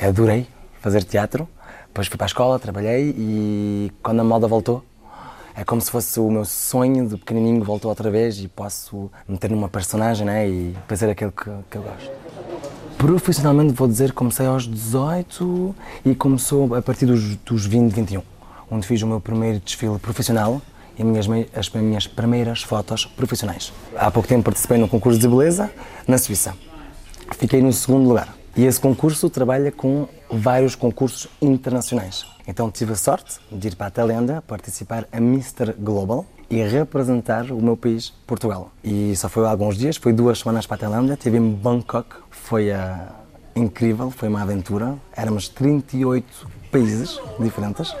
adorei 0.00 0.48
fazer 0.80 1.04
teatro 1.04 1.46
depois 1.90 2.06
fui 2.06 2.16
para 2.16 2.24
a 2.24 2.28
escola, 2.28 2.58
trabalhei 2.58 3.12
e 3.18 3.92
quando 4.00 4.20
a 4.20 4.24
moda 4.24 4.46
voltou, 4.46 4.84
é 5.56 5.64
como 5.64 5.80
se 5.80 5.90
fosse 5.90 6.20
o 6.20 6.30
meu 6.30 6.44
sonho 6.44 7.08
de 7.08 7.16
pequenininho 7.16 7.64
voltou 7.64 7.88
outra 7.88 8.08
vez 8.08 8.38
e 8.38 8.46
posso 8.46 9.10
meter 9.28 9.50
numa 9.50 9.68
personagem 9.68 10.24
né, 10.24 10.48
e 10.48 10.76
fazer 10.86 11.10
aquilo 11.10 11.32
que, 11.32 11.50
que 11.68 11.76
eu 11.76 11.82
gosto. 11.82 12.10
Profissionalmente, 12.96 13.72
vou 13.72 13.88
dizer, 13.88 14.12
comecei 14.12 14.46
aos 14.46 14.68
18 14.68 15.74
e 16.04 16.14
começou 16.14 16.76
a 16.76 16.80
partir 16.80 17.06
dos, 17.06 17.34
dos 17.38 17.66
20, 17.66 17.92
21, 17.92 18.22
onde 18.70 18.86
fiz 18.86 19.02
o 19.02 19.06
meu 19.08 19.20
primeiro 19.20 19.58
desfile 19.58 19.98
profissional 19.98 20.62
e 20.96 21.02
minhas, 21.02 21.26
as 21.56 21.68
minhas 21.70 22.06
primeiras 22.06 22.62
fotos 22.62 23.04
profissionais. 23.04 23.72
Há 23.96 24.12
pouco 24.12 24.28
tempo 24.28 24.44
participei 24.44 24.78
num 24.78 24.86
concurso 24.86 25.18
de 25.18 25.26
beleza 25.26 25.72
na 26.06 26.18
Suíça. 26.18 26.54
Fiquei 27.36 27.60
no 27.60 27.72
segundo 27.72 28.08
lugar. 28.08 28.39
E 28.60 28.66
esse 28.66 28.78
concurso 28.78 29.30
trabalha 29.30 29.72
com 29.72 30.06
vários 30.30 30.74
concursos 30.74 31.26
internacionais. 31.40 32.26
Então 32.46 32.70
tive 32.70 32.92
a 32.92 32.94
sorte 32.94 33.40
de 33.50 33.68
ir 33.68 33.74
para 33.74 33.86
a 33.86 33.90
Tailândia 33.90 34.42
participar 34.42 35.08
a 35.10 35.16
Mr. 35.16 35.72
Global 35.78 36.26
e 36.50 36.62
representar 36.62 37.50
o 37.52 37.62
meu 37.62 37.74
país, 37.74 38.12
Portugal. 38.26 38.70
E 38.84 39.16
só 39.16 39.30
foi 39.30 39.46
alguns 39.46 39.78
dias, 39.78 39.96
foi 39.96 40.12
duas 40.12 40.40
semanas 40.40 40.66
para 40.66 40.74
a 40.74 40.78
Tailândia, 40.80 41.14
estive 41.14 41.38
em 41.38 41.50
Bangkok, 41.52 42.16
foi 42.28 42.70
uh, 42.70 42.76
incrível, 43.56 44.10
foi 44.10 44.28
uma 44.28 44.42
aventura. 44.42 44.94
Éramos 45.16 45.48
38 45.48 46.46
países 46.70 47.18
diferentes 47.40 47.96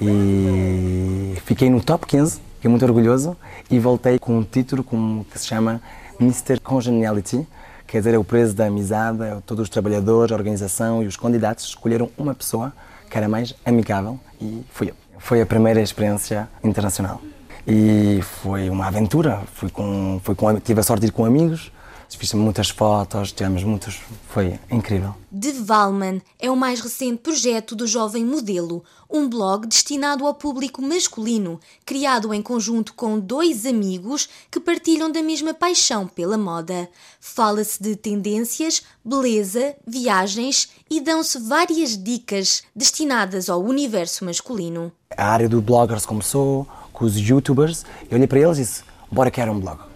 e 0.00 1.36
fiquei 1.44 1.70
no 1.70 1.80
top 1.80 2.08
15, 2.08 2.40
fiquei 2.56 2.68
muito 2.68 2.84
orgulhoso 2.84 3.36
e 3.70 3.78
voltei 3.78 4.18
com 4.18 4.36
um 4.36 4.42
título 4.42 4.84
que 5.30 5.38
se 5.38 5.46
chama 5.46 5.80
Mr. 6.18 6.58
Congeniality, 6.58 7.46
Quer 7.86 7.98
dizer, 7.98 8.14
é 8.14 8.18
o 8.18 8.24
preço 8.24 8.54
da 8.54 8.66
amizade, 8.66 9.22
é 9.22 9.38
todos 9.46 9.64
os 9.64 9.68
trabalhadores, 9.68 10.32
a 10.32 10.34
organização 10.34 11.02
e 11.02 11.06
os 11.06 11.16
candidatos 11.16 11.66
escolheram 11.66 12.10
uma 12.18 12.34
pessoa 12.34 12.72
que 13.08 13.16
era 13.16 13.28
mais 13.28 13.54
amigável 13.64 14.18
e 14.40 14.64
fui 14.70 14.90
eu. 14.90 14.94
Foi 15.18 15.40
a 15.40 15.46
primeira 15.46 15.80
experiência 15.80 16.48
internacional 16.62 17.20
e 17.66 18.20
foi 18.22 18.68
uma 18.70 18.86
aventura. 18.86 19.40
Fui 19.54 19.70
com, 19.70 20.20
fui 20.22 20.34
com, 20.34 20.58
tive 20.60 20.80
a 20.80 20.82
sorte 20.82 21.02
de 21.02 21.06
ir 21.08 21.12
com 21.12 21.24
amigos, 21.24 21.72
Fiz 22.08 22.32
muitas 22.32 22.70
fotos, 22.70 23.32
tivemos 23.32 23.62
muitos. 23.62 24.00
Foi 24.28 24.58
incrível. 24.70 25.14
De 25.30 25.52
Valman 25.52 26.20
é 26.38 26.50
o 26.50 26.56
mais 26.56 26.80
recente 26.80 27.18
projeto 27.18 27.76
do 27.76 27.86
Jovem 27.86 28.24
Modelo, 28.24 28.82
um 29.10 29.28
blog 29.28 29.66
destinado 29.66 30.26
ao 30.26 30.34
público 30.34 30.80
masculino, 30.80 31.60
criado 31.84 32.32
em 32.32 32.40
conjunto 32.40 32.94
com 32.94 33.18
dois 33.18 33.66
amigos 33.66 34.28
que 34.50 34.58
partilham 34.58 35.10
da 35.10 35.22
mesma 35.22 35.52
paixão 35.52 36.06
pela 36.08 36.38
moda. 36.38 36.88
Fala-se 37.20 37.82
de 37.82 37.94
tendências, 37.96 38.82
beleza, 39.04 39.74
viagens 39.86 40.70
e 40.90 41.00
dão-se 41.00 41.38
várias 41.38 42.02
dicas 42.02 42.62
destinadas 42.74 43.50
ao 43.50 43.62
universo 43.62 44.24
masculino. 44.24 44.90
A 45.16 45.26
área 45.26 45.48
do 45.48 45.60
bloggers 45.60 46.06
começou 46.06 46.66
com 46.92 47.04
os 47.04 47.16
youtubers. 47.16 47.84
Eu 48.10 48.16
olhei 48.16 48.26
para 48.26 48.40
eles 48.40 48.58
e 48.58 48.62
disse: 48.62 48.82
bora 49.10 49.30
criar 49.30 49.50
um 49.50 49.60
blog 49.60 49.95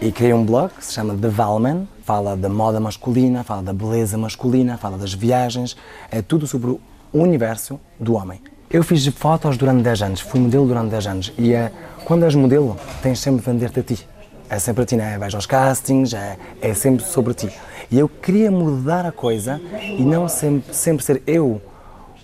e 0.00 0.10
criei 0.10 0.32
um 0.32 0.44
blog 0.44 0.72
que 0.72 0.84
se 0.84 0.94
chama 0.94 1.14
The 1.14 1.28
Valman, 1.28 1.86
fala 2.02 2.34
da 2.34 2.48
moda 2.48 2.80
masculina, 2.80 3.44
fala 3.44 3.62
da 3.62 3.72
beleza 3.72 4.16
masculina, 4.16 4.78
fala 4.78 4.96
das 4.96 5.12
viagens, 5.12 5.76
é 6.10 6.22
tudo 6.22 6.46
sobre 6.46 6.70
o 6.70 6.80
universo 7.12 7.78
do 7.98 8.14
homem. 8.14 8.40
Eu 8.70 8.82
fiz 8.82 9.06
fotos 9.08 9.58
durante 9.58 9.82
10 9.82 10.02
anos, 10.02 10.20
fui 10.20 10.40
modelo 10.40 10.66
durante 10.66 10.90
10 10.90 11.06
anos 11.06 11.32
e 11.36 11.52
é, 11.52 11.70
quando 12.04 12.24
és 12.24 12.34
modelo 12.34 12.78
tens 13.02 13.18
sempre 13.18 13.40
de 13.40 13.46
vender-te 13.46 13.80
a 13.80 13.82
ti. 13.82 14.08
É 14.48 14.58
sempre 14.58 14.84
a 14.84 14.86
ti, 14.86 14.96
né? 14.96 15.18
vais 15.18 15.34
aos 15.34 15.44
castings, 15.44 16.14
é, 16.14 16.38
é 16.62 16.72
sempre 16.72 17.04
sobre 17.04 17.34
ti. 17.34 17.50
E 17.90 17.98
eu 17.98 18.08
queria 18.08 18.50
mudar 18.50 19.04
a 19.04 19.12
coisa 19.12 19.60
e 19.82 20.02
não 20.02 20.28
sempre, 20.28 20.74
sempre 20.74 21.04
ser 21.04 21.22
eu 21.26 21.60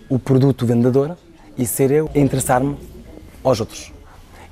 o 0.09 0.19
produto 0.19 0.65
vendedor 0.65 1.17
e 1.59 1.67
ser 1.67 1.91
eu 1.91 2.09
interessar-me 2.15 2.77
aos 3.45 3.61
outros. 3.61 3.93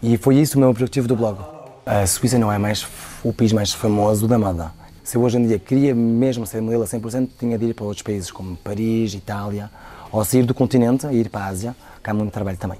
E 0.02 0.18
foi 0.18 0.36
isso 0.36 0.58
o 0.58 0.60
meu 0.60 0.68
objetivo 0.68 1.08
do 1.08 1.16
blog. 1.16 1.38
A 1.86 2.06
Suíça 2.06 2.38
não 2.38 2.52
é 2.52 2.58
mais 2.58 2.86
o 3.24 3.32
país 3.32 3.52
mais 3.52 3.72
famoso 3.72 4.28
da 4.28 4.38
moda. 4.38 4.70
Se 5.02 5.16
eu 5.16 5.22
hoje 5.22 5.38
em 5.38 5.46
dia 5.46 5.58
queria 5.58 5.94
mesmo 5.94 6.46
ser 6.46 6.60
modelo 6.60 6.82
a 6.82 6.86
100%, 6.86 7.30
tinha 7.38 7.58
de 7.58 7.66
ir 7.66 7.74
para 7.74 7.84
outros 7.84 8.02
países 8.02 8.30
como 8.30 8.54
Paris, 8.56 9.14
Itália, 9.14 9.70
ou 10.12 10.24
sair 10.24 10.44
do 10.44 10.54
continente 10.54 11.06
e 11.06 11.16
ir 11.16 11.30
para 11.30 11.46
a 11.46 11.46
Ásia, 11.46 11.74
que 12.02 12.10
há 12.10 12.14
muito 12.14 12.32
trabalho 12.32 12.58
também. 12.58 12.78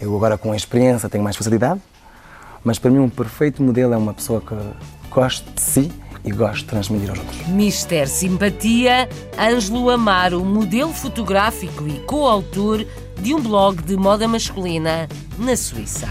Eu 0.00 0.16
agora 0.16 0.36
com 0.38 0.50
a 0.50 0.56
experiência 0.56 1.08
tenho 1.08 1.22
mais 1.22 1.36
facilidade, 1.36 1.80
mas 2.64 2.78
para 2.78 2.90
mim 2.90 2.98
um 2.98 3.08
perfeito 3.08 3.62
modelo 3.62 3.92
é 3.92 3.96
uma 3.96 4.14
pessoa 4.14 4.40
que 4.40 4.54
gosta 5.10 5.48
de 5.50 5.60
si 5.60 5.92
e 6.24 6.30
gosta 6.30 6.58
de 6.58 6.64
transmitir 6.64 7.10
aos 7.10 7.18
outros. 7.18 7.46
Mister 7.48 8.08
Simpatia, 8.08 9.08
Ângelo 9.38 9.90
Amaro, 9.90 10.44
modelo 10.44 10.92
fotográfico 10.92 11.86
e 11.86 12.00
coautor 12.00 12.84
de 13.20 13.34
um 13.34 13.40
blog 13.40 13.82
de 13.82 13.96
moda 13.96 14.26
masculina 14.26 15.08
na 15.38 15.56
Suíça. 15.56 16.08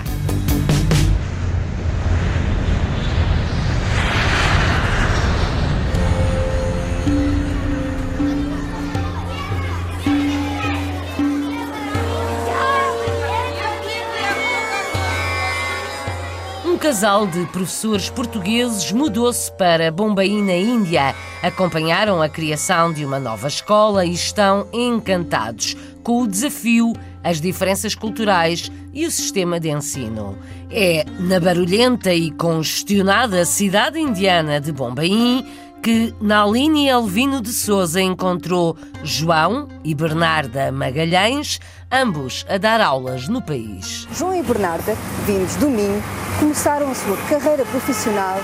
Casal 16.91 17.25
de 17.25 17.45
professores 17.45 18.09
portugueses 18.09 18.91
mudou-se 18.91 19.49
para 19.53 19.89
Bombaim, 19.89 20.43
na 20.43 20.55
Índia. 20.55 21.15
Acompanharam 21.41 22.21
a 22.21 22.27
criação 22.27 22.91
de 22.91 23.05
uma 23.05 23.17
nova 23.17 23.47
escola 23.47 24.05
e 24.05 24.11
estão 24.11 24.67
encantados 24.73 25.77
com 26.03 26.21
o 26.21 26.27
desafio, 26.27 26.91
as 27.23 27.39
diferenças 27.39 27.95
culturais 27.95 28.69
e 28.91 29.05
o 29.05 29.11
sistema 29.11 29.57
de 29.57 29.69
ensino. 29.69 30.37
É 30.69 31.05
na 31.17 31.39
barulhenta 31.39 32.13
e 32.13 32.29
congestionada 32.29 33.45
cidade 33.45 33.97
indiana 33.97 34.59
de 34.59 34.73
Bombaim 34.73 35.47
que 35.81 36.13
Naline 36.21 36.87
Elvino 36.87 37.41
de 37.41 37.51
Souza 37.51 37.99
encontrou 37.99 38.77
João 39.03 39.67
e 39.83 39.95
Bernarda 39.95 40.71
Magalhães, 40.71 41.59
ambos 41.91 42.45
a 42.47 42.57
dar 42.57 42.79
aulas 42.79 43.27
no 43.27 43.41
país. 43.41 44.07
João 44.13 44.35
e 44.35 44.43
Bernarda, 44.43 44.95
vindos 45.25 45.55
do 45.55 45.69
Minho, 45.69 46.01
começaram 46.39 46.91
a 46.91 46.95
sua 46.95 47.17
carreira 47.27 47.65
profissional 47.65 48.39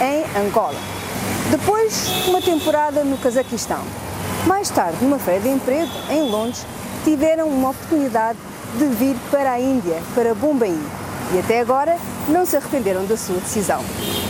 em 0.00 0.46
Angola. 0.46 0.78
Depois, 1.50 2.26
uma 2.26 2.42
temporada 2.42 3.04
no 3.04 3.16
Cazaquistão. 3.18 3.82
Mais 4.46 4.68
tarde, 4.70 4.96
numa 5.02 5.18
feira 5.18 5.40
de 5.40 5.48
emprego 5.48 5.90
em 6.10 6.28
Londres, 6.28 6.66
tiveram 7.04 7.48
uma 7.48 7.70
oportunidade 7.70 8.38
de 8.78 8.86
vir 8.86 9.16
para 9.30 9.52
a 9.52 9.60
Índia, 9.60 10.02
para 10.14 10.34
Bombaim. 10.34 10.80
E 11.32 11.38
até 11.38 11.60
agora 11.60 11.96
não 12.28 12.44
se 12.44 12.56
arrependeram 12.56 13.06
da 13.06 13.16
sua 13.16 13.36
decisão. 13.36 13.84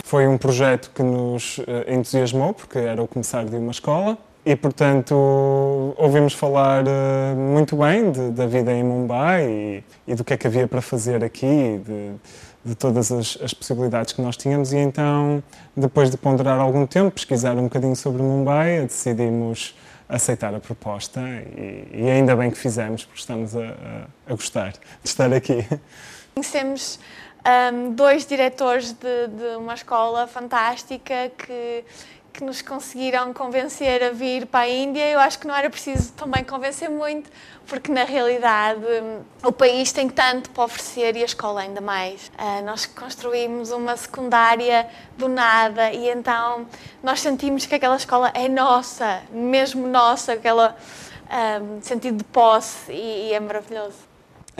Foi 0.04 0.28
um 0.28 0.36
projeto 0.36 0.90
que 0.94 1.02
nos 1.02 1.58
eh, 1.66 1.94
entusiasmou, 1.94 2.52
porque 2.52 2.78
era 2.78 3.02
o 3.02 3.08
começar 3.08 3.46
de 3.46 3.56
uma 3.56 3.70
escola. 3.70 4.18
e, 4.44 4.54
portanto, 4.54 5.14
ouvimos 5.96 6.34
falar 6.34 6.84
uh, 6.84 7.36
muito 7.36 7.74
bem 7.76 8.10
de, 8.10 8.30
da 8.30 8.46
vida 8.46 8.70
em 8.72 8.84
Mumbai 8.84 9.46
e, 9.46 9.84
e, 10.08 10.14
do 10.14 10.24
que 10.24 10.34
é 10.34 10.36
que 10.36 10.46
havia 10.46 10.68
para 10.68 10.82
fazer 10.82 11.24
aqui, 11.24 11.80
de, 11.86 12.12
de 12.64 12.74
todas 12.74 13.10
as, 13.10 13.38
as, 13.42 13.54
possibilidades 13.54 14.12
que 14.12 14.20
nós 14.20 14.36
tínhamos. 14.36 14.72
E 14.74 14.76
então, 14.76 15.42
depois 15.74 16.10
de 16.10 16.18
ponderar 16.18 16.58
algum 16.58 16.86
tempo, 16.86 17.10
pesquisar 17.12 17.56
um 17.56 17.64
bocadinho 17.64 17.96
sobre 17.96 18.22
Mumbai, 18.22 18.82
decidimos 18.82 19.74
aceitar 20.06 20.54
a 20.54 20.60
proposta 20.60 21.20
e, 21.56 21.86
e 21.94 22.10
ainda 22.10 22.36
bem 22.36 22.50
que 22.50 22.58
fizemos, 22.58 23.04
porque 23.04 23.20
estamos 23.20 23.56
a, 23.56 23.60
a, 23.60 24.06
a 24.26 24.34
gostar 24.34 24.72
de 24.72 25.08
estar 25.08 25.32
aqui. 25.32 25.64
Conhecemos 26.40 26.98
um, 27.74 27.92
dois 27.92 28.24
diretores 28.24 28.92
de, 28.92 29.28
de 29.28 29.56
uma 29.56 29.74
escola 29.74 30.26
fantástica 30.26 31.30
que 31.36 31.84
que 32.32 32.44
nos 32.44 32.62
conseguiram 32.62 33.34
convencer 33.34 34.02
a 34.04 34.10
vir 34.10 34.46
para 34.46 34.60
a 34.60 34.68
Índia, 34.68 35.04
eu 35.10 35.18
acho 35.18 35.36
que 35.36 35.48
não 35.48 35.54
era 35.54 35.68
preciso 35.68 36.12
também 36.12 36.44
convencer 36.44 36.88
muito, 36.88 37.28
porque 37.66 37.90
na 37.90 38.04
realidade 38.04 38.80
o 39.42 39.50
país 39.50 39.92
tem 39.92 40.08
tanto 40.08 40.48
para 40.50 40.62
oferecer 40.62 41.16
e 41.16 41.22
a 41.22 41.24
escola 41.24 41.60
ainda 41.60 41.80
mais. 41.80 42.30
Uh, 42.38 42.64
nós 42.64 42.86
construímos 42.86 43.72
uma 43.72 43.96
secundária 43.96 44.88
do 45.18 45.28
nada 45.28 45.92
e 45.92 46.08
então 46.08 46.66
nós 47.02 47.20
sentimos 47.20 47.66
que 47.66 47.74
aquela 47.74 47.96
escola 47.96 48.30
é 48.32 48.48
nossa, 48.48 49.22
mesmo 49.32 49.88
nossa, 49.88 50.34
aquela 50.34 50.76
um, 51.60 51.82
sentido 51.82 52.18
de 52.18 52.24
posse 52.24 52.92
e, 52.92 53.30
e, 53.30 53.34
é 53.34 53.40
maravilhoso. 53.40 54.09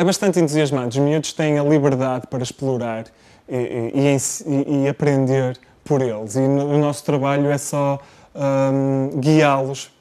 É 0.01 0.05
bastante 0.05 0.41
entusiasmado. 0.41 0.89
Os 0.89 0.97
miúdos 0.97 1.35
têm 1.35 1.59
a 1.59 1.63
liberdade 1.63 2.27
para 2.27 2.43
explorar 2.43 3.05
e, 3.47 4.17
e, 4.47 4.85
e 4.85 4.89
aprender 4.89 5.61
por 5.85 6.01
eles. 6.01 6.37
E 6.37 6.41
no, 6.41 6.75
o 6.75 6.79
nosso 6.79 7.05
trabalho 7.05 7.51
é 7.51 7.59
só 7.59 8.01
um, 8.35 9.21
guiá-los 9.21 9.93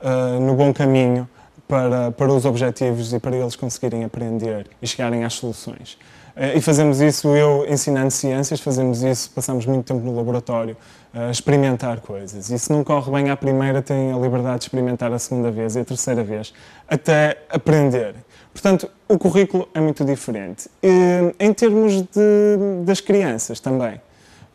uh, 0.00 0.40
no 0.40 0.54
bom 0.54 0.74
caminho 0.74 1.28
para, 1.68 2.10
para 2.10 2.32
os 2.32 2.44
objetivos 2.44 3.12
e 3.12 3.20
para 3.20 3.36
eles 3.36 3.54
conseguirem 3.54 4.02
aprender 4.02 4.66
e 4.82 4.88
chegarem 4.88 5.22
às 5.22 5.34
soluções. 5.34 5.92
Uh, 6.36 6.58
e 6.58 6.60
fazemos 6.60 7.00
isso, 7.00 7.28
eu 7.36 7.64
ensinando 7.68 8.10
ciências, 8.10 8.58
fazemos 8.58 9.04
isso, 9.04 9.30
passamos 9.30 9.66
muito 9.66 9.86
tempo 9.86 10.04
no 10.04 10.16
laboratório 10.16 10.76
a 11.14 11.28
uh, 11.28 11.30
experimentar 11.30 12.00
coisas. 12.00 12.50
E 12.50 12.58
se 12.58 12.72
não 12.72 12.82
corre 12.82 13.08
bem 13.12 13.30
à 13.30 13.36
primeira, 13.36 13.80
têm 13.80 14.12
a 14.12 14.16
liberdade 14.16 14.58
de 14.58 14.64
experimentar 14.64 15.12
a 15.12 15.18
segunda 15.20 15.52
vez 15.52 15.76
e 15.76 15.78
a 15.78 15.84
terceira 15.84 16.24
vez, 16.24 16.52
até 16.88 17.38
aprender. 17.48 18.16
Portanto, 18.54 18.88
o 19.08 19.18
currículo 19.18 19.68
é 19.74 19.80
muito 19.80 20.04
diferente. 20.04 20.70
E, 20.80 21.34
em 21.38 21.52
termos 21.52 21.92
de, 22.02 22.84
das 22.84 23.00
crianças 23.00 23.58
também. 23.58 24.00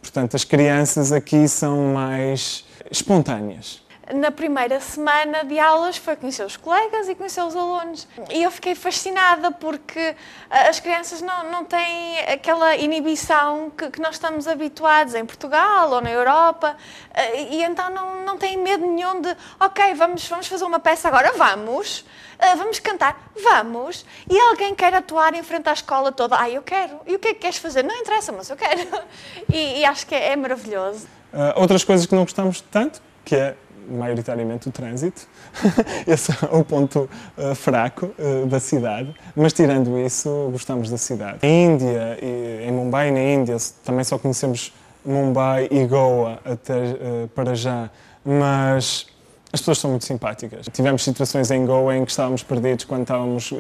Portanto, 0.02 0.36
as 0.36 0.46
crianças 0.46 1.12
aqui 1.12 1.48
são 1.48 1.94
mais 1.94 2.66
espontâneas. 2.90 3.82
Na 4.14 4.32
primeira 4.32 4.80
semana 4.80 5.44
de 5.44 5.60
aulas 5.60 5.98
foi 5.98 6.16
conhecer 6.16 6.44
os 6.44 6.58
colegas 6.58 7.08
e 7.08 7.14
conhecer 7.14 7.44
os 7.44 7.56
alunos. 7.56 8.08
E 8.32 8.42
eu 8.42 8.50
fiquei 8.50 8.74
fascinada 8.74 9.52
porque 9.52 10.00
eh, 10.00 10.16
as 10.50 10.80
crianças 10.80 11.22
não, 11.22 11.52
não 11.52 11.64
têm 11.64 12.20
aquela 12.22 12.76
inibição 12.76 13.70
que, 13.70 13.92
que 13.92 14.02
nós 14.02 14.16
estamos 14.16 14.48
habituados 14.48 15.14
em 15.14 15.24
Portugal 15.24 15.92
ou 15.92 16.02
na 16.02 16.10
Europa. 16.10 16.76
Eh, 17.14 17.44
e 17.52 17.64
então 17.64 17.92
não, 17.92 18.26
não 18.26 18.36
têm 18.36 18.58
medo 18.58 18.84
nenhum 18.84 19.22
de, 19.22 19.36
ok, 19.60 19.94
vamos, 19.94 20.28
vamos 20.28 20.48
fazer 20.48 20.66
uma 20.66 20.80
peça 20.80 21.08
agora, 21.08 21.32
vamos. 21.34 22.00
Uh, 22.40 22.58
vamos 22.58 22.80
cantar, 22.80 23.32
vamos. 23.44 24.06
E 24.30 24.40
alguém 24.40 24.74
quer 24.74 24.94
atuar 24.94 25.36
em 25.36 25.44
frente 25.44 25.68
à 25.68 25.74
escola 25.74 26.10
toda, 26.10 26.40
ah, 26.40 26.50
eu 26.50 26.62
quero. 26.62 27.02
E 27.06 27.16
o 27.16 27.20
que 27.20 27.28
é 27.28 27.34
que 27.34 27.42
queres 27.42 27.58
fazer? 27.58 27.84
Não 27.84 27.96
interessa, 27.96 28.32
mas 28.32 28.50
eu 28.50 28.56
quero. 28.56 28.80
E, 29.52 29.80
e 29.80 29.86
acho 29.86 30.06
que 30.08 30.16
é, 30.16 30.32
é 30.32 30.36
maravilhoso. 30.36 31.06
Uh, 31.34 31.60
outras 31.60 31.84
coisas 31.84 32.06
que 32.06 32.16
não 32.16 32.24
gostamos 32.24 32.62
tanto, 32.62 33.02
que 33.26 33.36
é 33.36 33.56
maioritariamente 33.90 34.70
o 34.70 34.72
trânsito. 34.72 35.22
Esse 36.08 36.32
é 36.32 36.56
o 36.56 36.64
ponto 36.64 37.10
uh, 37.38 37.56
fraco 37.56 38.08
uh, 38.18 38.46
da 38.46 38.60
cidade. 38.60 39.14
Mas 39.36 39.54
tirando 39.54 39.98
isso, 40.00 40.50
gostamos 40.52 40.90
da 40.90 40.98
cidade. 40.98 41.40
Em 41.42 41.66
Índia, 41.66 42.18
e, 42.22 42.68
em 42.68 42.72
Mumbai 42.72 43.12
na 43.12 43.22
Índia, 43.22 43.58
também 43.84 44.04
só 44.04 44.18
conhecemos 44.18 44.74
Mumbai 45.06 45.68
e 45.72 45.86
Goa 45.86 46.40
até 46.46 46.78
uh, 46.78 47.28
para 47.34 47.56
já, 47.56 47.90
mas 48.24 49.08
as 49.52 49.60
pessoas 49.60 49.80
são 49.80 49.90
muito 49.92 50.06
simpáticas. 50.06 50.68
Tivemos 50.72 51.04
situações 51.04 51.50
em 51.50 51.66
Goa 51.66 51.96
em 51.96 52.06
que 52.06 52.12
estávamos 52.12 52.44
perdidos 52.44 52.86
quando, 52.86 53.02
estávamos, 53.02 53.52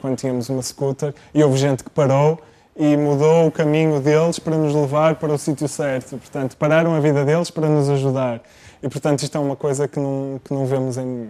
quando 0.00 0.16
tínhamos 0.16 0.48
uma 0.48 0.62
scooter 0.62 1.14
e 1.34 1.44
houve 1.44 1.58
gente 1.58 1.84
que 1.84 1.90
parou 1.90 2.40
e 2.76 2.96
mudou 2.96 3.46
o 3.46 3.50
caminho 3.50 4.00
deles 4.00 4.38
para 4.38 4.56
nos 4.56 4.74
levar 4.74 5.16
para 5.16 5.32
o 5.32 5.38
sítio 5.38 5.66
certo. 5.66 6.18
Portanto, 6.18 6.56
pararam 6.56 6.94
a 6.94 7.00
vida 7.00 7.24
deles 7.24 7.50
para 7.50 7.68
nos 7.68 7.88
ajudar. 7.88 8.42
E, 8.82 8.88
portanto, 8.88 9.22
isto 9.22 9.36
é 9.36 9.40
uma 9.40 9.56
coisa 9.56 9.88
que 9.88 9.98
não, 9.98 10.40
que 10.44 10.52
não 10.52 10.66
vemos 10.66 10.96
em, 10.96 11.28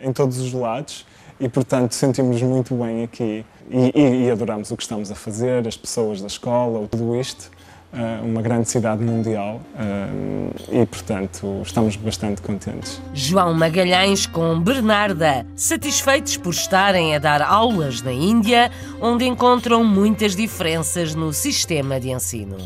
em 0.00 0.12
todos 0.12 0.38
os 0.38 0.52
lados 0.52 1.06
e, 1.40 1.48
portanto, 1.48 1.92
sentimos 1.92 2.42
muito 2.42 2.74
bem 2.74 3.04
aqui 3.04 3.44
e, 3.70 3.92
e, 3.94 4.24
e 4.26 4.30
adoramos 4.30 4.70
o 4.70 4.76
que 4.76 4.82
estamos 4.82 5.10
a 5.10 5.14
fazer, 5.14 5.66
as 5.66 5.76
pessoas 5.76 6.20
da 6.20 6.26
escola, 6.26 6.86
tudo 6.88 7.14
isto. 7.16 7.50
Eh, 7.90 8.20
uma 8.22 8.42
grande 8.42 8.68
cidade 8.68 9.02
mundial 9.02 9.62
eh, 9.74 10.82
e, 10.82 10.86
portanto, 10.86 11.62
estamos 11.64 11.96
bastante 11.96 12.42
contentes. 12.42 13.00
João 13.14 13.54
Magalhães 13.54 14.26
com 14.26 14.60
Bernarda, 14.60 15.46
satisfeitos 15.56 16.36
por 16.36 16.50
estarem 16.50 17.16
a 17.16 17.18
dar 17.18 17.40
aulas 17.40 18.02
na 18.02 18.12
Índia, 18.12 18.70
onde 19.00 19.24
encontram 19.24 19.82
muitas 19.82 20.36
diferenças 20.36 21.14
no 21.14 21.32
sistema 21.32 21.98
de 21.98 22.10
ensino. 22.10 22.58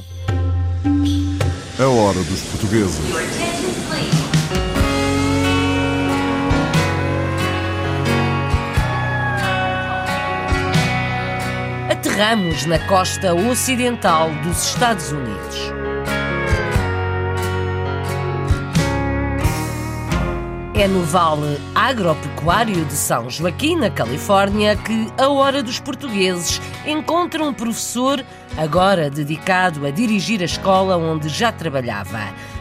A 1.83 1.89
hora 1.89 2.23
dos 2.23 2.43
portugueses. 2.43 3.01
aterramos 11.91 12.67
na 12.67 12.79
costa 12.87 13.35
ocidental 13.35 14.31
dos 14.45 14.63
Estados 14.65 15.11
Unidos. 15.11 15.72
É 20.75 20.89
no 20.89 21.03
Vale 21.03 21.61
Agropecuário 21.75 22.87
de 22.87 22.95
São 22.95 23.29
Joaquim, 23.29 23.77
na 23.77 23.91
Califórnia, 23.91 24.75
que 24.75 25.07
a 25.19 25.29
Hora 25.29 25.63
dos 25.63 25.79
Portugueses 25.79 26.63
encontra 26.87 27.45
um 27.45 27.53
professor 27.53 28.25
agora 28.57 29.11
dedicado 29.11 29.85
a 29.87 29.91
dirigir 29.91 30.41
a 30.41 30.47
escola 30.47 30.97
onde 30.97 31.29
já 31.29 31.53
trabalhava. 31.53 32.21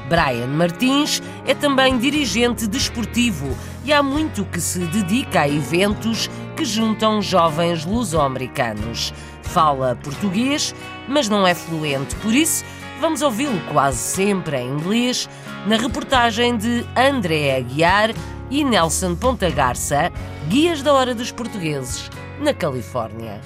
Brian 0.09 0.47
Martins 0.47 1.23
é 1.47 1.53
também 1.53 1.97
dirigente 1.97 2.67
desportivo 2.67 3.57
e 3.85 3.93
há 3.93 4.03
muito 4.03 4.43
que 4.43 4.59
se 4.59 4.79
dedica 4.79 5.41
a 5.41 5.49
eventos 5.49 6.29
que 6.57 6.65
juntam 6.65 7.21
jovens 7.21 7.85
luso-americanos 7.85 9.13
fala 9.51 9.97
português, 10.01 10.73
mas 11.07 11.27
não 11.27 11.45
é 11.45 11.53
fluente, 11.53 12.15
por 12.17 12.33
isso 12.33 12.63
vamos 13.01 13.23
ouvi-lo 13.23 13.59
quase 13.71 13.97
sempre 13.97 14.57
em 14.57 14.69
inglês 14.69 15.27
na 15.65 15.75
reportagem 15.75 16.55
de 16.55 16.85
André 16.95 17.57
Aguiar 17.57 18.13
e 18.51 18.63
Nelson 18.63 19.15
Ponta 19.15 19.49
Garça, 19.49 20.11
guias 20.47 20.83
da 20.83 20.93
hora 20.93 21.15
dos 21.15 21.31
portugueses, 21.31 22.11
na 22.39 22.53
Califórnia. 22.53 23.41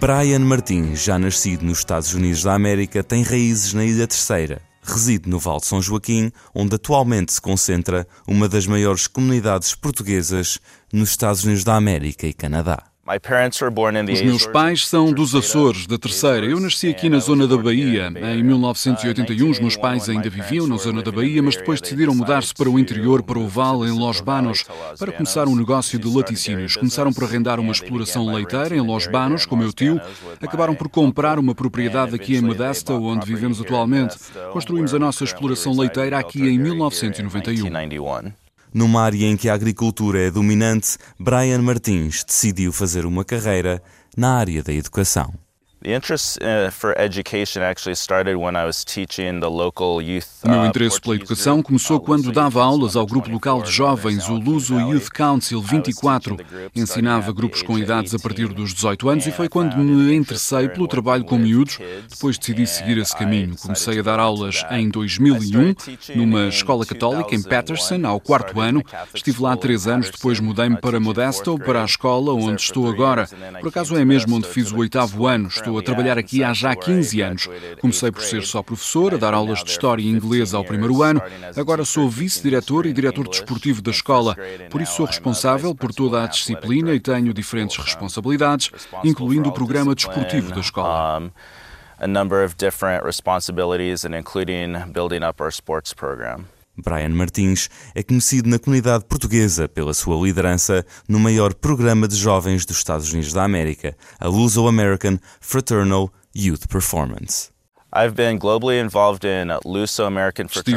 Brian 0.00 0.38
Martins, 0.38 1.04
já 1.04 1.18
nascido 1.18 1.66
nos 1.66 1.78
Estados 1.78 2.14
Unidos 2.14 2.42
da 2.42 2.54
América, 2.54 3.04
tem 3.04 3.22
raízes 3.22 3.74
na 3.74 3.84
Ilha 3.84 4.06
Terceira. 4.06 4.62
Reside 4.82 5.28
no 5.28 5.38
Val 5.38 5.58
de 5.58 5.66
São 5.66 5.82
Joaquim, 5.82 6.32
onde 6.54 6.76
atualmente 6.76 7.30
se 7.30 7.40
concentra 7.42 8.06
uma 8.26 8.48
das 8.48 8.66
maiores 8.66 9.06
comunidades 9.06 9.74
portuguesas 9.74 10.58
nos 10.90 11.10
Estados 11.10 11.44
Unidos 11.44 11.62
da 11.62 11.76
América 11.76 12.26
e 12.26 12.32
Canadá. 12.32 12.93
Os 14.14 14.22
meus 14.22 14.46
pais 14.46 14.88
são 14.88 15.12
dos 15.12 15.34
Açores, 15.34 15.86
da 15.86 15.98
Terceira. 15.98 16.46
Eu 16.46 16.58
nasci 16.58 16.88
aqui 16.88 17.10
na 17.10 17.18
zona 17.18 17.46
da 17.46 17.54
Bahia. 17.54 18.10
Em 18.34 18.42
1981, 18.42 19.50
os 19.50 19.60
meus 19.60 19.76
pais 19.76 20.08
ainda 20.08 20.30
viviam 20.30 20.66
na 20.66 20.78
zona 20.78 21.02
da 21.02 21.12
Bahia, 21.12 21.42
mas 21.42 21.54
depois 21.54 21.82
decidiram 21.82 22.14
mudar-se 22.14 22.54
para 22.54 22.70
o 22.70 22.78
interior, 22.78 23.22
para 23.22 23.38
o 23.38 23.46
Vale, 23.46 23.90
em 23.90 23.92
Los 23.92 24.22
Banos, 24.22 24.64
para 24.98 25.12
começar 25.12 25.46
um 25.46 25.54
negócio 25.54 25.98
de 25.98 26.08
laticínios. 26.08 26.76
Começaram 26.76 27.12
por 27.12 27.24
arrendar 27.24 27.60
uma 27.60 27.72
exploração 27.72 28.24
leiteira 28.32 28.74
em 28.74 28.80
Los 28.80 29.06
Banos, 29.06 29.44
com 29.44 29.54
meu 29.54 29.70
tio. 29.70 30.00
Acabaram 30.40 30.74
por 30.74 30.88
comprar 30.88 31.38
uma 31.38 31.54
propriedade 31.54 32.14
aqui 32.14 32.36
em 32.36 32.40
Modesto, 32.40 32.94
onde 32.94 33.26
vivemos 33.26 33.60
atualmente. 33.60 34.16
Construímos 34.50 34.94
a 34.94 34.98
nossa 34.98 35.24
exploração 35.24 35.76
leiteira 35.76 36.18
aqui 36.18 36.40
em 36.40 36.58
1991. 36.58 38.34
Numa 38.74 39.02
área 39.02 39.24
em 39.24 39.36
que 39.36 39.48
a 39.48 39.54
agricultura 39.54 40.20
é 40.20 40.32
dominante, 40.32 40.98
Brian 41.16 41.62
Martins 41.62 42.24
decidiu 42.24 42.72
fazer 42.72 43.06
uma 43.06 43.24
carreira 43.24 43.80
na 44.16 44.36
área 44.36 44.64
da 44.64 44.72
educação. 44.72 45.43
O 50.42 50.48
meu 50.48 50.64
interesse 50.64 50.98
pela 50.98 51.14
educação 51.14 51.62
começou 51.62 52.00
quando 52.00 52.32
dava 52.32 52.64
aulas 52.64 52.96
ao 52.96 53.06
grupo 53.06 53.30
local 53.30 53.60
de 53.60 53.70
jovens, 53.70 54.26
o 54.30 54.34
Luso 54.34 54.80
Youth 54.80 55.10
Council 55.10 55.60
24. 55.60 56.38
Ensinava 56.74 57.32
grupos 57.34 57.60
com 57.60 57.78
idades 57.78 58.14
a 58.14 58.18
partir 58.18 58.48
dos 58.48 58.72
18 58.72 59.08
anos 59.10 59.26
e 59.26 59.30
foi 59.30 59.46
quando 59.46 59.76
me 59.76 60.14
interessei 60.14 60.70
pelo 60.70 60.88
trabalho 60.88 61.24
com 61.24 61.36
miúdos. 61.36 61.78
Depois 62.08 62.38
decidi 62.38 62.66
seguir 62.66 62.96
esse 62.96 63.14
caminho. 63.14 63.54
Comecei 63.58 63.98
a 63.98 64.02
dar 64.02 64.18
aulas 64.18 64.64
em 64.70 64.88
2001 64.88 65.74
numa 66.16 66.48
escola 66.48 66.86
católica 66.86 67.34
em 67.34 67.42
Patterson, 67.42 68.06
ao 68.06 68.18
quarto 68.18 68.58
ano. 68.58 68.82
Estive 69.14 69.42
lá 69.42 69.54
três 69.54 69.86
anos, 69.86 70.08
depois 70.08 70.40
mudei-me 70.40 70.78
para 70.78 70.98
Modesto, 70.98 71.58
para 71.58 71.82
a 71.82 71.84
escola 71.84 72.32
onde 72.32 72.62
estou 72.62 72.88
agora. 72.88 73.28
Por 73.60 73.68
acaso 73.68 73.94
é 73.96 74.04
mesmo 74.04 74.36
onde 74.36 74.48
fiz 74.48 74.72
o 74.72 74.78
oitavo 74.78 75.26
ano. 75.26 75.48
Estou 75.48 75.73
a 75.78 75.82
trabalhar 75.82 76.18
aqui 76.18 76.42
há 76.42 76.52
já 76.52 76.74
15 76.74 77.20
anos. 77.20 77.48
Comecei 77.80 78.10
por 78.10 78.22
ser 78.22 78.42
só 78.42 78.62
professor, 78.62 79.14
a 79.14 79.16
dar 79.16 79.34
aulas 79.34 79.62
de 79.62 79.70
História 79.70 80.02
e 80.02 80.08
Inglês 80.08 80.54
ao 80.54 80.64
primeiro 80.64 81.02
ano. 81.02 81.22
Agora 81.56 81.84
sou 81.84 82.08
vice-diretor 82.08 82.86
e 82.86 82.92
diretor 82.92 83.28
desportivo 83.28 83.82
da 83.82 83.90
escola. 83.90 84.36
Por 84.70 84.80
isso 84.80 84.96
sou 84.96 85.06
responsável 85.06 85.74
por 85.74 85.92
toda 85.92 86.22
a 86.22 86.26
disciplina 86.26 86.92
e 86.94 87.00
tenho 87.00 87.32
diferentes 87.34 87.76
responsabilidades, 87.76 88.70
incluindo 89.04 89.48
o 89.48 89.52
programa 89.52 89.94
desportivo 89.94 90.52
da 90.52 90.60
escola. 90.60 91.32
a 92.00 92.06
number 92.08 92.42
of 92.42 92.56
different 92.56 93.04
responsibilities 93.04 94.04
and 94.04 94.14
including 94.14 94.74
building 94.92 95.22
up 95.22 95.40
our 95.40 95.50
sports 95.50 95.94
program. 95.94 96.46
Brian 96.76 97.10
Martins 97.10 97.70
é 97.94 98.02
conhecido 98.02 98.48
na 98.48 98.58
comunidade 98.58 99.04
portuguesa 99.04 99.68
pela 99.68 99.94
sua 99.94 100.16
liderança 100.24 100.84
no 101.08 101.20
maior 101.20 101.54
programa 101.54 102.08
de 102.08 102.16
jovens 102.16 102.66
dos 102.66 102.78
Estados 102.78 103.12
Unidos 103.12 103.32
da 103.32 103.44
América, 103.44 103.96
a 104.18 104.28
Luso-American 104.28 105.18
Fraternal 105.40 106.12
Youth 106.34 106.66
Performance. 106.68 107.53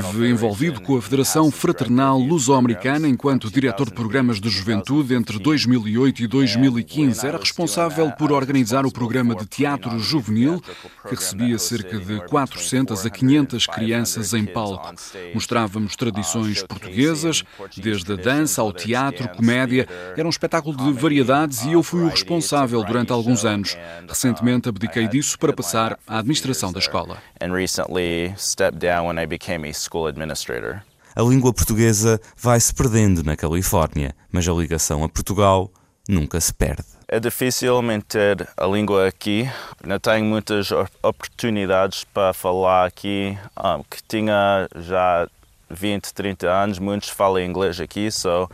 Estive 0.05 0.29
envolvido 0.29 0.79
com 0.81 0.95
a 0.95 1.01
Federação 1.01 1.49
Fraternal 1.49 2.19
Luso-Americana 2.19 3.07
enquanto 3.07 3.49
diretor 3.49 3.87
de 3.87 3.93
programas 3.95 4.39
de 4.39 4.47
juventude 4.49 5.15
entre 5.15 5.39
2008 5.39 6.21
e 6.21 6.27
2015. 6.27 7.25
Era 7.25 7.39
responsável 7.39 8.11
por 8.11 8.31
organizar 8.31 8.85
o 8.85 8.91
programa 8.91 9.33
de 9.33 9.47
teatro 9.47 9.97
juvenil, 9.97 10.61
que 11.09 11.15
recebia 11.15 11.57
cerca 11.57 11.97
de 11.97 12.23
400 12.27 13.03
a 13.03 13.09
500 13.09 13.65
crianças 13.65 14.35
em 14.35 14.45
palco. 14.45 14.93
Mostrávamos 15.33 15.95
tradições 15.95 16.61
portuguesas, 16.61 17.43
desde 17.75 18.13
a 18.13 18.15
dança 18.15 18.61
ao 18.61 18.71
teatro, 18.71 19.27
comédia. 19.29 19.87
Era 20.15 20.27
um 20.27 20.29
espetáculo 20.29 20.77
de 20.77 20.93
variedades 20.93 21.65
e 21.65 21.71
eu 21.71 21.81
fui 21.81 22.03
o 22.03 22.09
responsável 22.09 22.83
durante 22.83 23.11
alguns 23.11 23.43
anos. 23.43 23.75
Recentemente 24.07 24.69
abdiquei 24.69 25.07
disso 25.07 25.35
para 25.39 25.51
passar 25.51 25.97
à 26.05 26.19
administração 26.19 26.71
da 26.71 26.77
escola 26.77 27.06
escola. 27.07 27.21
And 27.39 27.53
recently 27.53 28.33
stepped 28.37 28.79
down 28.79 29.07
when 29.07 29.17
I 29.17 29.25
became 29.25 29.67
a 29.67 29.73
school 29.73 30.07
administrator. 30.07 30.83
A 31.15 31.21
língua 31.21 31.51
portuguesa 31.51 32.19
vai 32.35 32.59
se 32.59 32.73
perdendo 32.73 33.23
na 33.23 33.35
Califórnia, 33.35 34.13
mas 34.31 34.47
a 34.47 34.53
ligação 34.53 35.03
a 35.03 35.09
Portugal 35.09 35.71
nunca 36.07 36.39
se 36.39 36.53
perde. 36.53 36.85
É 37.07 37.19
difícil 37.19 37.81
manter 37.81 38.47
a 38.55 38.67
língua 38.67 39.07
aqui. 39.07 39.49
Não 39.83 39.97
tenho 39.97 40.25
muitas 40.25 40.69
oportunidades 41.01 42.03
para 42.03 42.33
falar 42.33 42.85
aqui, 42.85 43.37
um, 43.57 43.61
ah, 43.65 43.79
que 43.89 44.03
tinha 44.03 44.67
já 44.75 45.27
20, 45.69 46.13
30 46.13 46.47
anos, 46.49 46.79
muitos 46.79 47.09
falam 47.09 47.41
inglês 47.41 47.79
aqui, 47.79 48.11
so 48.11 48.49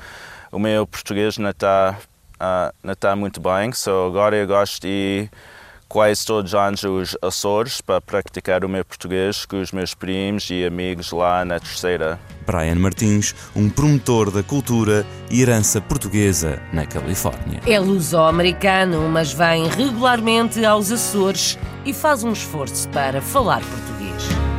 o 0.51 0.59
meu 0.59 0.87
português 0.87 1.37
não 1.37 1.49
está 1.49 1.97
uh, 2.35 2.73
não 2.83 2.93
está 2.93 3.15
muito 3.15 3.41
bem, 3.41 3.71
so 3.71 4.07
agora 4.07 4.35
eu 4.35 4.47
gosto 4.47 4.81
de 4.81 5.29
quase 5.93 6.25
todos 6.25 6.53
os 6.53 6.59
anos 6.59 6.83
os 6.83 7.15
Açores 7.21 7.79
para 7.79 8.01
praticar 8.01 8.65
o 8.65 8.69
meu 8.69 8.83
português 8.83 9.45
com 9.45 9.61
os 9.61 9.71
meus 9.71 9.93
primos 9.93 10.49
e 10.49 10.65
amigos 10.65 11.11
lá 11.11 11.45
na 11.45 11.59
terceira. 11.59 12.19
Brian 12.47 12.75
Martins, 12.75 13.35
um 13.55 13.69
promotor 13.69 14.31
da 14.31 14.41
cultura 14.41 15.05
e 15.29 15.43
herança 15.43 15.79
portuguesa 15.79 16.59
na 16.73 16.87
Califórnia. 16.87 17.61
É 17.67 17.79
luso-americano, 17.79 19.07
mas 19.07 19.31
vem 19.31 19.67
regularmente 19.67 20.65
aos 20.65 20.91
Açores 20.91 21.59
e 21.85 21.93
faz 21.93 22.23
um 22.23 22.31
esforço 22.31 22.89
para 22.89 23.21
falar 23.21 23.61
português. 23.61 24.52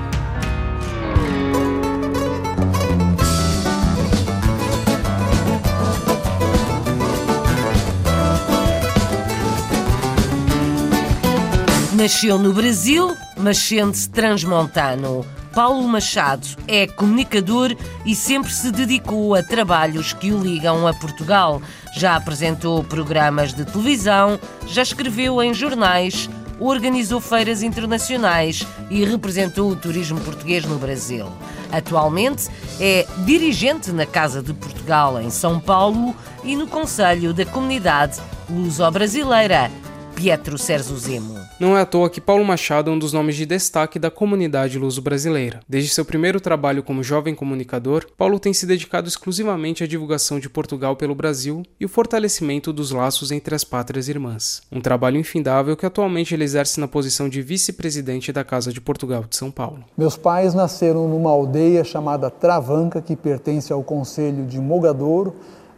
Nasceu 11.94 12.36
no 12.38 12.52
Brasil, 12.52 13.16
mas 13.36 13.56
sente-se 13.56 14.10
transmontano. 14.10 15.24
Paulo 15.54 15.86
Machado 15.86 16.44
é 16.66 16.88
comunicador 16.88 17.76
e 18.04 18.16
sempre 18.16 18.52
se 18.52 18.72
dedicou 18.72 19.32
a 19.36 19.44
trabalhos 19.44 20.12
que 20.12 20.32
o 20.32 20.42
ligam 20.42 20.88
a 20.88 20.92
Portugal. 20.92 21.62
Já 21.96 22.16
apresentou 22.16 22.82
programas 22.82 23.54
de 23.54 23.64
televisão, 23.64 24.40
já 24.66 24.82
escreveu 24.82 25.40
em 25.40 25.54
jornais, 25.54 26.28
organizou 26.58 27.20
feiras 27.20 27.62
internacionais 27.62 28.66
e 28.90 29.04
representou 29.04 29.70
o 29.70 29.76
turismo 29.76 30.18
português 30.18 30.64
no 30.64 30.78
Brasil. 30.78 31.28
Atualmente 31.70 32.48
é 32.80 33.06
dirigente 33.24 33.92
na 33.92 34.04
Casa 34.04 34.42
de 34.42 34.52
Portugal, 34.52 35.20
em 35.20 35.30
São 35.30 35.60
Paulo, 35.60 36.12
e 36.42 36.56
no 36.56 36.66
Conselho 36.66 37.32
da 37.32 37.46
Comunidade 37.46 38.20
Luso-Brasileira, 38.50 39.70
Pietro 40.14 40.56
Serzo 40.56 40.96
Zemo. 40.96 41.34
Não 41.58 41.76
é 41.76 41.80
à 41.80 41.86
toa 41.86 42.08
que 42.08 42.20
Paulo 42.20 42.44
Machado 42.44 42.88
é 42.88 42.94
um 42.94 42.98
dos 42.98 43.12
nomes 43.12 43.34
de 43.34 43.44
destaque 43.44 43.98
da 43.98 44.10
comunidade 44.10 44.78
luso-brasileira. 44.78 45.60
Desde 45.68 45.90
seu 45.90 46.04
primeiro 46.04 46.40
trabalho 46.40 46.82
como 46.82 47.02
jovem 47.02 47.34
comunicador, 47.34 48.06
Paulo 48.16 48.38
tem 48.38 48.52
se 48.52 48.64
dedicado 48.64 49.08
exclusivamente 49.08 49.82
à 49.82 49.86
divulgação 49.86 50.38
de 50.38 50.48
Portugal 50.48 50.94
pelo 50.94 51.14
Brasil 51.14 51.62
e 51.80 51.84
o 51.84 51.88
fortalecimento 51.88 52.72
dos 52.72 52.92
laços 52.92 53.32
entre 53.32 53.54
as 53.54 53.64
pátrias 53.64 54.08
irmãs. 54.08 54.62
Um 54.70 54.80
trabalho 54.80 55.18
infindável 55.18 55.76
que 55.76 55.84
atualmente 55.84 56.32
ele 56.32 56.44
exerce 56.44 56.78
na 56.78 56.86
posição 56.86 57.28
de 57.28 57.42
vice-presidente 57.42 58.32
da 58.32 58.44
Casa 58.44 58.72
de 58.72 58.80
Portugal 58.80 59.24
de 59.28 59.36
São 59.36 59.50
Paulo. 59.50 59.84
Meus 59.98 60.16
pais 60.16 60.54
nasceram 60.54 61.08
numa 61.08 61.30
aldeia 61.30 61.82
chamada 61.82 62.30
Travanca, 62.30 63.02
que 63.02 63.16
pertence 63.16 63.72
ao 63.72 63.82
Conselho 63.82 64.46
de 64.46 64.60
Mogadouro, 64.60 65.34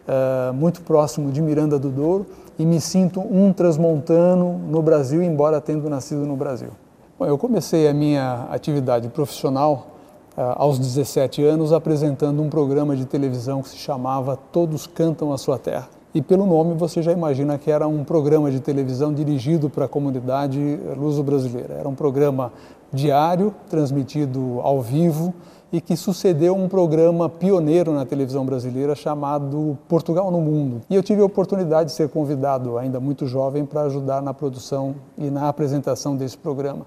uh, 0.06 0.52
muito 0.52 0.82
próximo 0.82 1.32
de 1.32 1.40
Miranda 1.40 1.78
do 1.78 1.90
Douro 1.90 2.26
e 2.58 2.64
me 2.64 2.80
sinto 2.80 3.20
um 3.20 3.52
transmontano 3.52 4.58
no 4.58 4.82
Brasil, 4.82 5.22
embora 5.22 5.60
tendo 5.60 5.88
nascido 5.90 6.26
no 6.26 6.36
Brasil. 6.36 6.70
Bom, 7.18 7.26
eu 7.26 7.38
comecei 7.38 7.88
a 7.88 7.94
minha 7.94 8.46
atividade 8.50 9.08
profissional 9.08 9.86
uh, 10.36 10.40
aos 10.56 10.78
17 10.78 11.42
anos 11.44 11.72
apresentando 11.72 12.42
um 12.42 12.48
programa 12.48 12.96
de 12.96 13.04
televisão 13.04 13.62
que 13.62 13.70
se 13.70 13.76
chamava 13.76 14.36
Todos 14.52 14.86
Cantam 14.86 15.32
a 15.32 15.38
Sua 15.38 15.58
Terra. 15.58 15.88
E 16.14 16.22
pelo 16.22 16.46
nome 16.46 16.74
você 16.74 17.02
já 17.02 17.12
imagina 17.12 17.58
que 17.58 17.70
era 17.70 17.86
um 17.86 18.02
programa 18.02 18.50
de 18.50 18.60
televisão 18.60 19.12
dirigido 19.12 19.68
para 19.68 19.84
a 19.84 19.88
comunidade 19.88 20.78
luso-brasileira. 20.96 21.74
Era 21.74 21.88
um 21.88 21.94
programa 21.94 22.52
diário, 22.92 23.54
transmitido 23.68 24.60
ao 24.62 24.80
vivo, 24.80 25.34
e 25.72 25.80
que 25.80 25.96
sucedeu 25.96 26.54
um 26.54 26.68
programa 26.68 27.28
pioneiro 27.28 27.92
na 27.92 28.04
televisão 28.04 28.44
brasileira 28.44 28.94
chamado 28.94 29.76
Portugal 29.88 30.30
no 30.30 30.40
Mundo. 30.40 30.80
E 30.88 30.94
eu 30.94 31.02
tive 31.02 31.20
a 31.20 31.24
oportunidade 31.24 31.90
de 31.90 31.96
ser 31.96 32.08
convidado, 32.08 32.78
ainda 32.78 33.00
muito 33.00 33.26
jovem, 33.26 33.64
para 33.64 33.82
ajudar 33.82 34.22
na 34.22 34.32
produção 34.32 34.94
e 35.18 35.30
na 35.30 35.48
apresentação 35.48 36.16
desse 36.16 36.38
programa. 36.38 36.86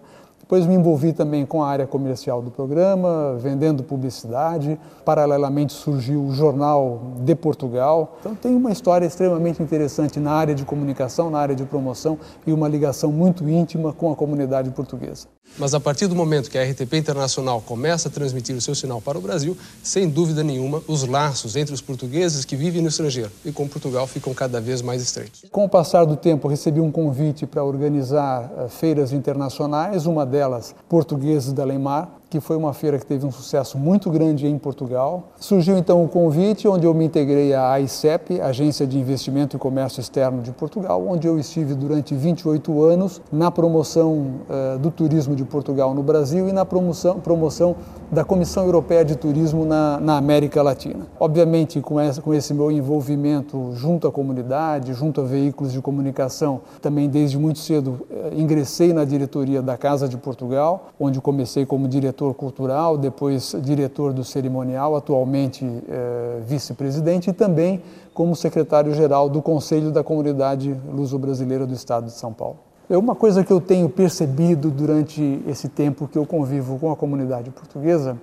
Depois 0.49 0.65
me 0.65 0.73
envolvi 0.73 1.13
também 1.13 1.45
com 1.45 1.61
a 1.61 1.67
área 1.67 1.85
comercial 1.85 2.41
do 2.41 2.49
programa, 2.49 3.35
vendendo 3.37 3.83
publicidade. 3.83 4.79
Paralelamente 5.05 5.73
surgiu 5.73 6.23
o 6.23 6.31
Jornal 6.31 7.01
de 7.19 7.35
Portugal. 7.35 8.17
Então 8.19 8.33
tem 8.33 8.55
uma 8.55 8.71
história 8.71 9.05
extremamente 9.05 9.61
interessante 9.61 10.19
na 10.19 10.31
área 10.31 10.55
de 10.55 10.65
comunicação, 10.65 11.29
na 11.29 11.37
área 11.37 11.53
de 11.53 11.65
promoção 11.65 12.17
e 12.47 12.51
uma 12.51 12.67
ligação 12.67 13.11
muito 13.11 13.47
íntima 13.47 13.93
com 13.93 14.11
a 14.11 14.15
comunidade 14.15 14.71
portuguesa. 14.71 15.27
Mas 15.57 15.73
a 15.73 15.79
partir 15.79 16.07
do 16.07 16.15
momento 16.15 16.49
que 16.49 16.57
a 16.57 16.63
RTP 16.63 16.93
Internacional 16.93 17.61
começa 17.61 18.07
a 18.07 18.11
transmitir 18.11 18.55
o 18.55 18.61
seu 18.61 18.73
sinal 18.75 19.01
para 19.01 19.17
o 19.17 19.21
Brasil, 19.21 19.57
sem 19.83 20.07
dúvida 20.07 20.43
nenhuma, 20.43 20.81
os 20.87 21.05
laços 21.05 21.55
entre 21.55 21.73
os 21.73 21.81
portugueses 21.81 22.45
que 22.45 22.55
vivem 22.55 22.81
no 22.81 22.87
estrangeiro 22.87 23.31
e 23.43 23.51
com 23.51 23.67
Portugal 23.67 24.07
ficam 24.07 24.33
cada 24.33 24.61
vez 24.61 24.81
mais 24.81 25.01
estreitos. 25.01 25.45
Com 25.51 25.65
o 25.65 25.69
passar 25.69 26.05
do 26.05 26.15
tempo, 26.15 26.47
recebi 26.47 26.79
um 26.79 26.91
convite 26.91 27.45
para 27.45 27.63
organizar 27.63 28.51
uh, 28.51 28.69
feiras 28.69 29.11
internacionais, 29.11 30.05
uma 30.05 30.25
delas 30.25 30.73
Portugueses 30.87 31.51
da 31.51 31.63
Leimar, 31.63 32.18
que 32.29 32.39
foi 32.39 32.55
uma 32.55 32.73
feira 32.73 32.99
que 32.99 33.05
teve 33.05 33.25
um 33.25 33.31
sucesso 33.31 33.77
muito 33.77 34.09
grande 34.11 34.45
em 34.45 34.57
Portugal. 34.57 35.29
Surgiu 35.39 35.77
então 35.77 36.03
o 36.03 36.07
convite, 36.07 36.67
onde 36.67 36.85
eu 36.85 36.93
me 36.93 37.05
integrei 37.05 37.53
à 37.53 37.71
AICEP, 37.71 38.39
Agência 38.39 38.85
de 38.85 38.99
Investimento 38.99 39.55
e 39.55 39.59
Comércio 39.59 39.99
Externo 39.99 40.41
de 40.41 40.51
Portugal, 40.51 41.03
onde 41.07 41.27
eu 41.27 41.39
estive 41.39 41.73
durante 41.73 42.13
28 42.13 42.83
anos 42.83 43.21
na 43.31 43.49
promoção 43.49 44.35
uh, 44.47 44.77
do 44.77 44.91
turismo 44.91 45.35
de 45.35 45.43
Portugal 45.43 45.93
no 45.95 46.03
Brasil 46.03 46.47
e 46.47 46.53
na 46.53 46.63
promoção, 46.65 47.19
promoção 47.19 47.75
da 48.11 48.23
Comissão 48.23 48.65
Europeia 48.65 49.03
de 49.03 49.15
Turismo 49.15 49.65
na, 49.65 49.99
na 49.99 50.17
América 50.17 50.61
Latina. 50.61 51.07
Obviamente, 51.19 51.81
com, 51.81 51.99
essa, 51.99 52.21
com 52.21 52.33
esse 52.33 52.53
meu 52.53 52.71
envolvimento 52.71 53.71
junto 53.73 54.07
à 54.07 54.11
comunidade, 54.11 54.93
junto 54.93 55.21
a 55.21 55.23
veículos 55.23 55.73
de 55.73 55.81
comunicação, 55.81 56.61
também 56.81 57.09
desde 57.09 57.39
muito 57.39 57.57
cedo 57.57 58.01
uh, 58.09 58.39
ingressei 58.39 58.93
na 58.93 59.03
diretoria 59.03 59.63
da 59.63 59.75
Casa 59.75 60.07
de 60.07 60.17
Portugal, 60.17 60.89
onde 60.99 61.19
comecei 61.19 61.65
como 61.65 61.87
diretor 61.87 62.18
cultural, 62.33 62.97
depois 62.97 63.55
diretor 63.61 64.13
do 64.13 64.23
cerimonial, 64.23 64.95
atualmente 64.95 65.65
uh, 65.65 66.41
vice-presidente 66.45 67.29
e 67.29 67.33
também 67.33 67.81
como 68.13 68.35
secretário-geral 68.35 69.29
do 69.29 69.41
Conselho 69.41 69.91
da 69.91 70.03
Comunidade 70.03 70.75
Luso-Brasileira 70.91 71.65
do 71.65 71.73
Estado 71.73 72.05
de 72.05 72.11
São 72.11 72.33
Paulo. 72.33 72.57
É 72.89 72.97
uma 72.97 73.15
coisa 73.15 73.43
que 73.43 73.53
eu 73.53 73.61
tenho 73.61 73.87
percebido 73.87 74.71
durante 74.71 75.41
esse 75.47 75.69
tempo 75.69 76.07
que 76.07 76.17
eu 76.17 76.25
convivo 76.25 76.77
com 76.79 76.91
a 76.91 76.95
comunidade 76.95 77.49
portuguesa 77.51 78.17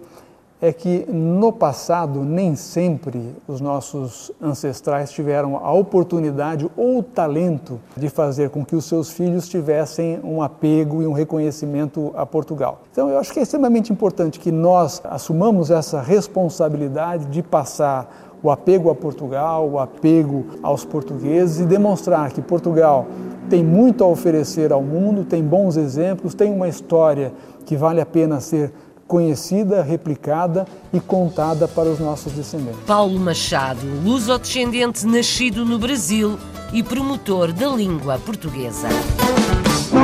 é 0.61 0.73
que 0.73 1.05
no 1.11 1.53
passado 1.53 2.21
nem 2.21 2.57
sempre 2.57 3.35
os 3.47 3.61
nossos 3.61 4.33
ancestrais 4.41 5.11
tiveram 5.11 5.57
a 5.57 5.73
oportunidade 5.73 6.69
ou 6.77 6.99
o 6.99 7.03
talento 7.03 7.79
de 7.97 8.09
fazer 8.09 8.49
com 8.49 8.65
que 8.65 8.75
os 8.75 8.87
seus 8.87 9.11
filhos 9.11 9.49
tivessem 9.49 10.19
um 10.25 10.41
apego 10.41 11.03
e 11.03 11.07
um 11.07 11.13
reconhecimento 11.13 12.11
a 12.17 12.25
Portugal. 12.25 12.81
Então 12.91 13.09
eu 13.11 13.19
acho 13.19 13.33
que 13.33 13.39
é 13.39 13.43
extremamente 13.43 13.93
importante 13.93 14.41
que 14.41 14.51
nós 14.51 15.03
assumamos 15.05 15.71
essa 15.71 16.01
responsabilidade 16.01 17.27
de 17.27 17.43
passar 17.43 18.25
o 18.43 18.51
apego 18.51 18.91
a 18.91 18.95
Portugal, 18.95 19.69
o 19.69 19.79
apego 19.79 20.47
aos 20.63 20.85
portugueses 20.85 21.61
e 21.61 21.65
demonstrar 21.65 22.31
que 22.33 22.41
Portugal 22.41 23.07
tem 23.49 23.63
muito 23.63 24.03
a 24.03 24.07
oferecer 24.07 24.73
ao 24.73 24.83
mundo, 24.83 25.25
tem 25.25 25.43
bons 25.43 25.77
exemplos, 25.77 26.35
tem 26.35 26.53
uma 26.53 26.69
história 26.69 27.33
que 27.65 27.77
vale 27.77 28.01
a 28.01 28.07
pena 28.07 28.41
ser 28.41 28.73
conhecida, 29.07 29.83
replicada 29.83 30.67
e 30.93 31.01
contada 31.01 31.69
para 31.69 31.89
os 31.89 31.99
nossos 31.99 32.33
descendentes. 32.33 32.81
Paulo 32.87 33.19
Machado, 33.19 33.87
luso-descendente 34.05 35.07
nascido 35.07 35.65
no 35.65 35.79
Brasil 35.79 36.39
e 36.73 36.83
promotor 36.83 37.53
da 37.53 37.69
língua 37.69 38.19
portuguesa. 38.19 38.89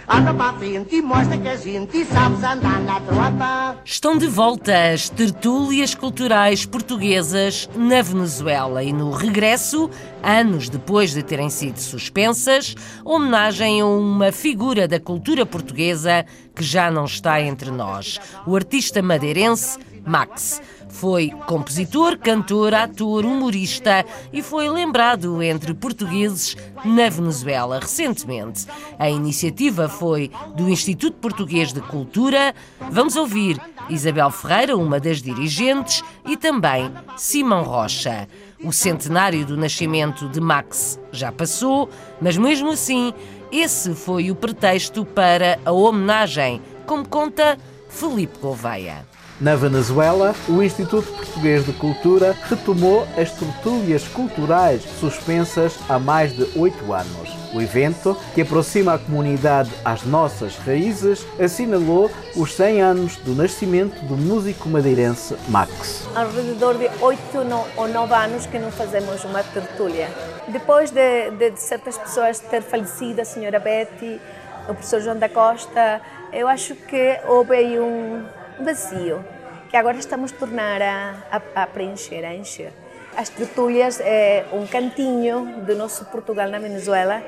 Anda 0.08 0.34
para 0.34 0.52
frente 0.52 0.96
e 0.96 1.02
mostra 1.02 1.38
que 1.38 1.48
a 1.48 1.56
gente 1.56 2.04
andar 2.44 2.80
na 2.80 3.00
tropa. 3.00 3.76
Estão 3.84 4.16
de 4.16 4.26
volta 4.26 4.92
as 4.92 5.08
tertúlias 5.08 5.94
culturais 5.94 6.66
portuguesas 6.66 7.68
na 7.74 8.02
Venezuela 8.02 8.84
e 8.84 8.92
no 8.92 9.10
regresso, 9.10 9.90
anos 10.22 10.68
depois 10.68 11.12
de 11.12 11.22
terem 11.22 11.48
sido 11.48 11.78
suspensas, 11.78 12.74
homenagem 13.04 13.80
a 13.80 13.86
uma 13.86 14.30
figura 14.30 14.86
da 14.86 15.00
cultura 15.00 15.46
portuguesa 15.46 16.26
que 16.54 16.62
já 16.62 16.90
não 16.90 17.04
está 17.04 17.40
entre 17.40 17.70
nós, 17.70 18.20
o 18.46 18.54
artista 18.54 19.00
madeirense 19.00 19.78
Max. 20.04 20.60
Foi 20.92 21.30
compositor, 21.46 22.18
cantor, 22.18 22.74
ator, 22.74 23.24
humorista 23.24 24.04
e 24.32 24.42
foi 24.42 24.68
lembrado 24.68 25.42
entre 25.42 25.74
portugueses 25.74 26.54
na 26.84 27.08
Venezuela 27.08 27.80
recentemente. 27.80 28.66
A 28.98 29.10
iniciativa 29.10 29.88
foi 29.88 30.30
do 30.54 30.68
Instituto 30.68 31.16
Português 31.16 31.72
de 31.72 31.80
Cultura. 31.80 32.54
Vamos 32.90 33.16
ouvir 33.16 33.60
Isabel 33.88 34.30
Ferreira, 34.30 34.76
uma 34.76 35.00
das 35.00 35.22
dirigentes, 35.22 36.04
e 36.26 36.36
também 36.36 36.92
Simão 37.16 37.64
Rocha. 37.64 38.28
O 38.62 38.70
centenário 38.72 39.44
do 39.44 39.56
nascimento 39.56 40.28
de 40.28 40.40
Max 40.40 41.00
já 41.10 41.32
passou, 41.32 41.88
mas 42.20 42.36
mesmo 42.36 42.70
assim, 42.70 43.12
esse 43.50 43.94
foi 43.94 44.30
o 44.30 44.36
pretexto 44.36 45.04
para 45.04 45.58
a 45.64 45.72
homenagem, 45.72 46.62
como 46.86 47.08
conta 47.08 47.58
Felipe 47.88 48.38
Gouveia. 48.38 49.11
Na 49.42 49.56
Venezuela, 49.56 50.36
o 50.48 50.62
Instituto 50.62 51.10
Português 51.14 51.66
de 51.66 51.72
Cultura 51.72 52.32
retomou 52.48 53.04
as 53.20 53.32
tertúlias 53.32 54.06
culturais 54.06 54.84
suspensas 55.00 55.76
há 55.88 55.98
mais 55.98 56.32
de 56.32 56.46
oito 56.56 56.92
anos. 56.92 57.36
O 57.52 57.60
evento, 57.60 58.16
que 58.36 58.42
aproxima 58.42 58.94
a 58.94 58.98
comunidade 59.00 59.68
às 59.84 60.04
nossas 60.04 60.56
raízes, 60.58 61.26
assinalou 61.40 62.08
os 62.36 62.54
100 62.54 62.82
anos 62.82 63.16
do 63.16 63.34
nascimento 63.34 64.00
do 64.04 64.16
músico 64.16 64.68
madeirense 64.68 65.36
Max. 65.48 66.06
Ao 66.14 66.30
redor 66.30 66.74
de 66.74 66.88
oito 67.00 67.38
ou 67.76 67.88
nove 67.88 68.14
anos 68.14 68.46
que 68.46 68.60
não 68.60 68.70
fazemos 68.70 69.24
uma 69.24 69.42
tertúlia. 69.42 70.08
Depois 70.46 70.92
de, 70.92 71.32
de 71.32 71.56
certas 71.56 71.98
pessoas 71.98 72.38
ter 72.38 72.62
falecido, 72.62 73.20
a 73.20 73.24
senhora 73.24 73.58
Betty, 73.58 74.20
o 74.68 74.74
professor 74.74 75.00
João 75.00 75.18
da 75.18 75.28
Costa, 75.28 76.00
eu 76.32 76.46
acho 76.46 76.76
que 76.76 77.18
houve 77.26 77.56
aí 77.56 77.80
um 77.80 78.24
vazio 78.60 79.24
que 79.72 79.76
agora 79.76 79.96
estamos 79.96 80.32
a 80.32 80.36
tornar 80.36 80.82
a, 80.82 81.14
a, 81.30 81.62
a 81.62 81.66
preencher, 81.66 82.24
a 82.24 82.34
encher. 82.34 82.72
As 83.16 83.30
tertúlias 83.30 84.00
é 84.00 84.44
um 84.52 84.66
cantinho 84.66 85.62
do 85.66 85.74
nosso 85.74 86.04
Portugal 86.06 86.48
na 86.48 86.58
Venezuela. 86.58 87.22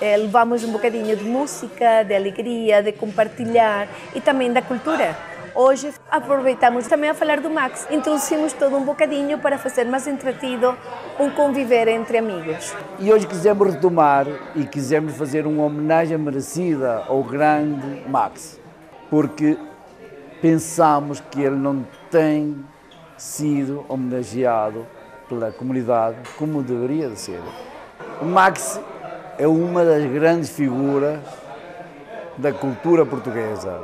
É, 0.00 0.16
levamos 0.16 0.62
um 0.62 0.72
bocadinho 0.72 1.16
de 1.16 1.24
música, 1.24 2.02
de 2.02 2.14
alegria, 2.14 2.82
de 2.82 2.92
compartilhar 2.92 3.88
e 4.14 4.20
também 4.20 4.52
da 4.52 4.60
cultura. 4.60 5.16
Hoje 5.54 5.90
aproveitamos 6.10 6.86
também 6.86 7.08
a 7.08 7.14
falar 7.14 7.40
do 7.40 7.48
Max. 7.48 7.86
Introduzimos 7.90 8.52
todo 8.52 8.76
um 8.76 8.84
bocadinho 8.84 9.38
para 9.38 9.56
fazer 9.56 9.84
mais 9.84 10.06
entretido 10.06 10.76
um 11.18 11.30
conviver 11.30 11.88
entre 11.88 12.18
amigos. 12.18 12.74
E 12.98 13.10
hoje 13.10 13.26
quisemos 13.26 13.72
retomar 13.72 14.26
e 14.54 14.66
quisemos 14.66 15.16
fazer 15.16 15.46
uma 15.46 15.64
homenagem 15.64 16.18
merecida 16.18 17.04
ao 17.08 17.22
grande 17.22 18.02
Max, 18.06 18.60
porque 19.08 19.56
pensamos 20.40 21.20
que 21.30 21.40
ele 21.40 21.56
não 21.56 21.86
tem 22.10 22.64
sido 23.16 23.84
homenageado 23.88 24.86
pela 25.28 25.50
comunidade 25.50 26.16
como 26.38 26.62
deveria 26.62 27.08
de 27.08 27.18
ser. 27.18 27.40
O 28.20 28.24
Max 28.24 28.80
é 29.38 29.46
uma 29.46 29.84
das 29.84 30.04
grandes 30.10 30.50
figuras 30.50 31.20
da 32.36 32.52
cultura 32.52 33.04
portuguesa, 33.04 33.80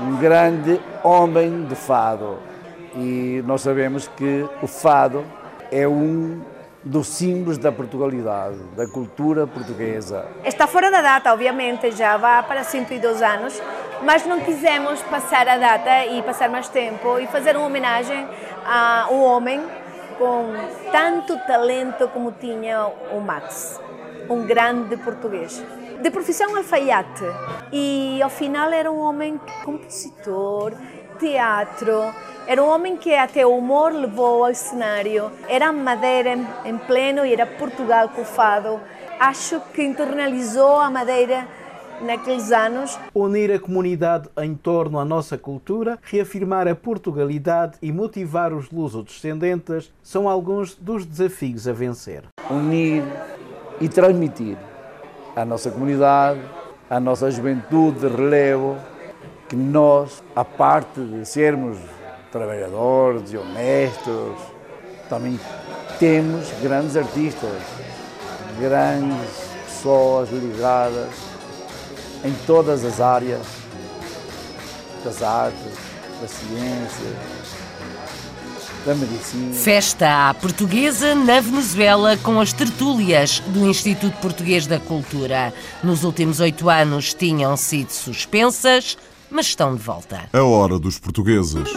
um 0.00 0.16
grande 0.16 0.80
homem 1.02 1.64
de 1.64 1.74
fado. 1.74 2.38
E 2.94 3.42
nós 3.46 3.60
sabemos 3.60 4.08
que 4.08 4.48
o 4.62 4.66
fado 4.66 5.24
é 5.70 5.86
um 5.86 6.40
dos 6.82 7.08
símbolos 7.08 7.58
da 7.58 7.70
Portugalidade, 7.70 8.58
da 8.76 8.86
cultura 8.86 9.46
portuguesa. 9.46 10.26
Está 10.44 10.66
fora 10.66 10.90
da 10.90 11.02
data, 11.02 11.32
obviamente, 11.32 11.90
já 11.92 12.16
vai 12.16 12.42
para 12.44 12.64
102 12.64 13.20
anos, 13.20 13.60
mas 14.02 14.24
não 14.26 14.40
quisemos 14.40 15.02
passar 15.02 15.48
a 15.48 15.56
data 15.56 16.06
e 16.06 16.22
passar 16.22 16.48
mais 16.48 16.68
tempo 16.68 17.18
e 17.18 17.26
fazer 17.26 17.56
uma 17.56 17.66
homenagem 17.66 18.26
a 18.64 19.08
um 19.10 19.22
homem 19.22 19.60
com 20.18 20.52
tanto 20.90 21.38
talento 21.46 22.08
como 22.08 22.32
tinha 22.32 22.86
o 23.12 23.20
Max, 23.20 23.80
um 24.28 24.44
grande 24.44 24.96
português. 24.96 25.62
De 26.00 26.10
profissão 26.10 26.56
alfaiate 26.56 27.24
e 27.72 28.20
ao 28.22 28.30
final 28.30 28.70
era 28.70 28.90
um 28.90 28.98
homem 28.98 29.40
compositor, 29.64 30.72
teatro, 31.18 32.12
era 32.48 32.62
um 32.62 32.68
homem 32.70 32.96
que 32.96 33.14
até 33.14 33.44
o 33.44 33.54
humor 33.54 33.92
levou 33.92 34.46
ao 34.46 34.54
cenário. 34.54 35.30
Era 35.46 35.70
Madeira 35.70 36.30
em 36.64 36.78
pleno 36.78 37.26
e 37.26 37.34
era 37.34 37.44
Portugal 37.44 38.08
com. 38.08 38.80
Acho 39.20 39.60
que 39.74 39.82
internalizou 39.82 40.80
a 40.80 40.88
Madeira 40.88 41.46
naqueles 42.00 42.52
anos. 42.52 42.98
Unir 43.14 43.52
a 43.52 43.58
comunidade 43.58 44.28
em 44.38 44.54
torno 44.54 44.98
à 44.98 45.04
nossa 45.04 45.36
cultura, 45.36 45.98
reafirmar 46.02 46.68
a 46.68 46.74
Portugalidade 46.74 47.78
e 47.82 47.92
motivar 47.92 48.52
os 48.52 48.70
luso-descendentes 48.70 49.92
são 50.02 50.28
alguns 50.28 50.74
dos 50.74 51.04
desafios 51.04 51.66
a 51.66 51.72
vencer. 51.72 52.24
Unir 52.50 53.02
e 53.80 53.88
transmitir 53.88 54.56
à 55.36 55.44
nossa 55.44 55.70
comunidade, 55.70 56.40
à 56.88 56.98
nossa 56.98 57.30
juventude 57.30 58.00
de 58.00 58.08
relevo, 58.08 58.76
que 59.48 59.56
nós, 59.56 60.22
a 60.34 60.44
parte 60.44 61.00
de 61.00 61.24
sermos 61.24 61.78
trabalhadores 62.30 63.32
e 63.32 63.36
honestos. 63.36 64.36
Também 65.08 65.40
temos 65.98 66.52
grandes 66.60 66.96
artistas, 66.96 67.62
grandes 68.58 69.48
pessoas 69.64 70.28
ligadas 70.30 71.37
em 72.24 72.32
todas 72.46 72.84
as 72.84 73.00
áreas 73.00 73.46
das 75.04 75.22
artes, 75.22 75.72
das 76.20 76.30
ciências, 76.30 77.16
da 78.84 78.94
medicina. 78.94 79.54
Festa 79.54 80.28
à 80.28 80.34
portuguesa 80.34 81.14
na 81.14 81.40
Venezuela 81.40 82.16
com 82.18 82.40
as 82.40 82.52
tertúlias 82.52 83.40
do 83.48 83.66
Instituto 83.66 84.16
Português 84.18 84.66
da 84.66 84.78
Cultura. 84.78 85.52
Nos 85.82 86.04
últimos 86.04 86.40
oito 86.40 86.68
anos 86.68 87.14
tinham 87.14 87.56
sido 87.56 87.90
suspensas, 87.90 88.96
mas 89.30 89.46
estão 89.46 89.74
de 89.74 89.82
volta. 89.82 90.28
A 90.32 90.42
hora 90.42 90.78
dos 90.78 90.98
portugueses. 90.98 91.68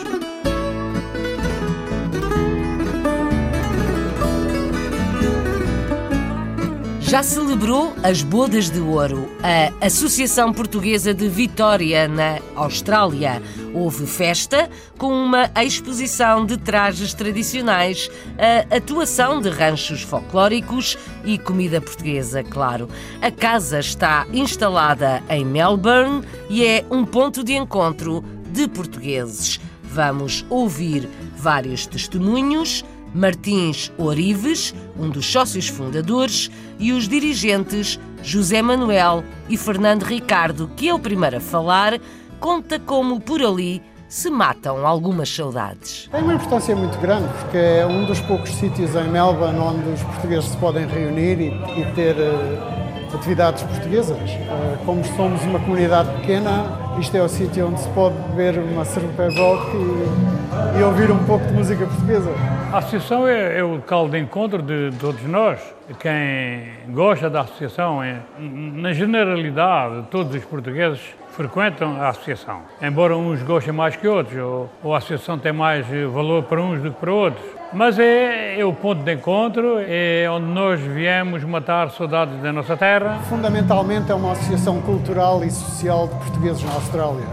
Já 7.12 7.22
celebrou 7.22 7.94
as 8.04 8.24
Bodas 8.24 8.70
de 8.70 8.80
Ouro. 8.80 9.30
A 9.44 9.86
Associação 9.86 10.54
Portuguesa 10.54 11.14
de 11.14 11.28
Vitória, 11.28 12.08
na 12.08 12.40
Austrália, 12.56 13.42
houve 13.74 14.08
festa 14.08 14.70
com 14.98 15.12
uma 15.12 15.52
exposição 15.62 16.46
de 16.46 16.56
trajes 16.56 17.14
tradicionais, 17.14 18.10
a 18.40 18.78
atuação 18.78 19.42
de 19.42 19.50
ranchos 19.50 20.04
folclóricos 20.04 20.98
e 21.26 21.38
comida 21.38 21.82
portuguesa, 21.82 22.46
claro. 22.46 22.88
A 23.22 23.30
casa 23.30 23.80
está 23.80 24.26
instalada 24.32 25.22
em 25.30 25.44
Melbourne 25.44 26.26
e 26.50 26.66
é 26.66 26.86
um 26.90 27.04
ponto 27.04 27.44
de 27.44 27.52
encontro 27.52 28.24
de 28.54 28.70
portugueses. 28.70 29.60
Vamos 29.84 30.46
ouvir 30.50 31.10
vários 31.36 31.86
testemunhos 31.86 32.86
Martins 33.14 33.92
Orives, 33.98 34.74
um 34.98 35.10
dos 35.10 35.26
sócios 35.26 35.68
fundadores, 35.68 36.50
e 36.80 36.92
os 36.92 37.08
dirigentes 37.08 38.00
José 38.24 38.62
Manuel 38.62 39.24
e 39.50 39.58
Fernando 39.58 40.04
Ricardo, 40.04 40.70
que 40.76 40.90
é 40.90 40.94
o 40.94 41.00
primeiro 41.00 41.38
a 41.38 41.42
falar, 41.42 42.00
conta 42.40 42.80
como 42.80 43.20
por 43.20 43.42
ali 43.42 43.82
se 44.08 44.30
matam 44.30 44.86
algumas 44.86 45.34
saudades. 45.34 46.10
Tem 46.12 46.22
uma 46.22 46.34
importância 46.34 46.76
muito 46.76 46.98
grande, 47.00 47.30
porque 47.40 47.58
é 47.58 47.86
um 47.86 48.06
dos 48.06 48.20
poucos 48.20 48.50
sítios 48.50 48.94
em 48.94 49.08
Melbourne 49.08 49.58
onde 49.58 49.90
os 49.90 50.04
portugueses 50.04 50.50
se 50.50 50.58
podem 50.58 50.86
reunir 50.86 51.40
e, 51.40 51.80
e 51.80 51.86
ter 51.96 52.16
uh, 52.18 52.91
atividades 53.16 53.64
portuguesas. 53.64 54.18
Uh, 54.18 54.86
como 54.86 55.04
somos 55.04 55.42
uma 55.44 55.60
comunidade 55.60 56.10
pequena, 56.20 56.66
isto 57.00 57.16
é 57.16 57.22
o 57.22 57.30
sítio 57.30 57.68
onde 57.68 57.80
se 57.80 57.90
pode 57.90 58.16
beber 58.30 58.60
uma 58.60 58.86
cerveja 58.86 59.40
e, 59.40 60.80
e, 60.80 60.84
ouvir 60.84 61.12
um 61.12 61.24
pouco 61.26 61.46
de 61.46 61.54
música 61.54 61.86
portuguesa. 61.86 62.32
A 62.72 62.78
associação 62.78 63.28
é, 63.28 63.60
é, 63.60 63.64
o 63.64 63.76
local 63.76 64.10
de 64.10 64.20
encontro 64.20 64.62
de 64.62 64.92
todos 65.00 65.22
nós. 65.24 65.60
Quem 66.00 66.72
gosta 66.90 67.30
da 67.30 67.42
associação, 67.42 68.02
é, 68.02 68.20
na 68.40 68.94
generalidade, 68.94 70.06
todos 70.10 70.34
os 70.36 70.44
portugueses 70.46 71.02
frequentam 71.32 72.02
a 72.02 72.10
associação. 72.10 72.62
Embora 72.82 73.16
uns 73.16 73.42
gostem 73.44 73.74
mais 73.74 73.96
que 73.96 74.08
outros, 74.08 74.38
ou, 74.38 74.70
ou 74.84 74.94
a 74.94 74.98
associação 74.98 75.38
tem 75.38 75.52
mais 75.52 75.86
valor 76.14 76.44
para 76.44 76.62
uns 76.62 76.82
do 76.82 76.92
que 76.92 77.00
para 77.00 77.14
outros. 77.14 77.61
Mas 77.74 77.98
é, 77.98 78.60
é, 78.60 78.66
o 78.66 78.74
ponto 78.74 79.02
de 79.02 79.14
encontro, 79.14 79.78
é 79.80 80.30
onde 80.30 80.48
nós 80.48 80.80
viemos 80.82 81.42
matar 81.46 81.90
saudades 81.92 82.42
da 82.42 82.52
nossa 82.52 82.76
terra. 82.76 83.20
Fundamentalmente 83.30 84.12
é 84.12 84.16
uma 84.16 84.34
associação 84.34 84.82
cultural 84.82 85.42
e 85.44 85.50
social 85.50 86.10
de 86.10 86.16
portugueses 86.16 86.62
na 86.64 86.74
Austrália. 86.74 87.26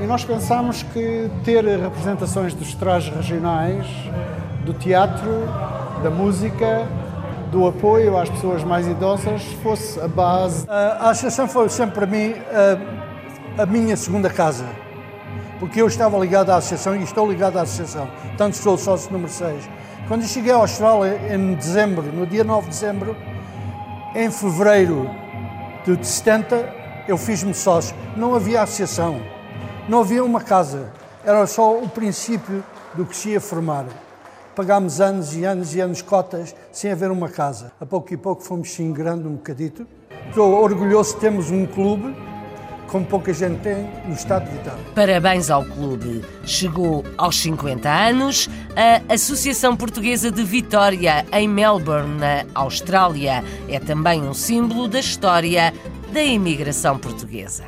E 0.00 0.06
nós 0.06 0.24
pensamos 0.24 0.84
que 0.84 1.28
ter 1.44 1.64
representações 1.64 2.54
dos 2.54 2.74
trajes 2.74 3.12
regionais, 3.12 3.86
do 4.64 4.72
teatro, 4.72 5.48
da 6.00 6.10
música, 6.10 6.86
do 7.50 7.66
apoio 7.66 8.16
às 8.16 8.30
pessoas 8.30 8.62
mais 8.62 8.86
idosas 8.86 9.42
fosse 9.64 9.98
a 9.98 10.06
base. 10.06 10.64
A 10.68 11.10
associação 11.10 11.48
foi 11.48 11.68
sempre 11.70 11.94
para 11.96 12.06
mim 12.06 12.34
a, 13.58 13.62
a 13.62 13.66
minha 13.66 13.96
segunda 13.96 14.30
casa 14.30 14.64
porque 15.58 15.80
eu 15.80 15.86
estava 15.86 16.18
ligado 16.18 16.50
à 16.50 16.56
associação 16.56 16.96
e 16.96 17.02
estou 17.02 17.30
ligado 17.30 17.58
à 17.58 17.62
associação, 17.62 18.08
tanto 18.36 18.56
sou 18.56 18.76
sócio 18.76 19.12
número 19.12 19.30
6. 19.30 19.68
Quando 20.08 20.24
cheguei 20.24 20.52
à 20.52 20.56
Austrália 20.56 21.34
em 21.34 21.54
dezembro, 21.54 22.02
no 22.12 22.26
dia 22.26 22.44
9 22.44 22.62
de 22.62 22.68
dezembro, 22.68 23.16
em 24.14 24.30
fevereiro 24.30 25.10
de 25.84 26.06
70, 26.06 26.74
eu 27.08 27.16
fiz-me 27.16 27.54
sócio. 27.54 27.94
Não 28.16 28.34
havia 28.34 28.62
associação, 28.62 29.20
não 29.88 30.00
havia 30.00 30.24
uma 30.24 30.40
casa, 30.40 30.92
era 31.24 31.46
só 31.46 31.76
o 31.76 31.88
princípio 31.88 32.64
do 32.94 33.04
que 33.04 33.16
se 33.16 33.30
ia 33.30 33.40
formar. 33.40 33.86
Pagámos 34.54 35.00
anos 35.00 35.36
e 35.36 35.44
anos 35.44 35.74
e 35.74 35.80
anos 35.80 36.00
cotas 36.00 36.54
sem 36.72 36.90
haver 36.90 37.10
uma 37.10 37.28
casa. 37.28 37.72
A 37.80 37.84
pouco 37.84 38.14
e 38.14 38.16
pouco 38.16 38.42
fomos 38.42 38.72
se 38.72 38.82
um 38.82 38.92
bocadito. 38.92 39.86
Estou 40.28 40.54
orgulhoso 40.54 41.14
de 41.14 41.20
termos 41.20 41.50
um 41.50 41.66
clube 41.66 42.16
como 42.88 43.04
pouca 43.04 43.32
gente 43.32 43.60
tem 43.60 43.88
no 44.06 44.14
estado 44.14 44.44
de 44.46 44.56
Vitória. 44.56 44.84
Parabéns 44.94 45.50
ao 45.50 45.64
clube. 45.64 46.22
Chegou 46.44 47.04
aos 47.16 47.36
50 47.36 47.88
anos 47.88 48.48
a 48.76 49.14
Associação 49.14 49.76
Portuguesa 49.76 50.30
de 50.30 50.42
Vitória 50.42 51.26
em 51.32 51.48
Melbourne, 51.48 52.18
na 52.18 52.44
Austrália. 52.54 53.44
É 53.68 53.78
também 53.78 54.22
um 54.22 54.34
símbolo 54.34 54.88
da 54.88 55.00
história 55.00 55.72
da 56.12 56.22
imigração 56.22 56.98
portuguesa. 56.98 57.64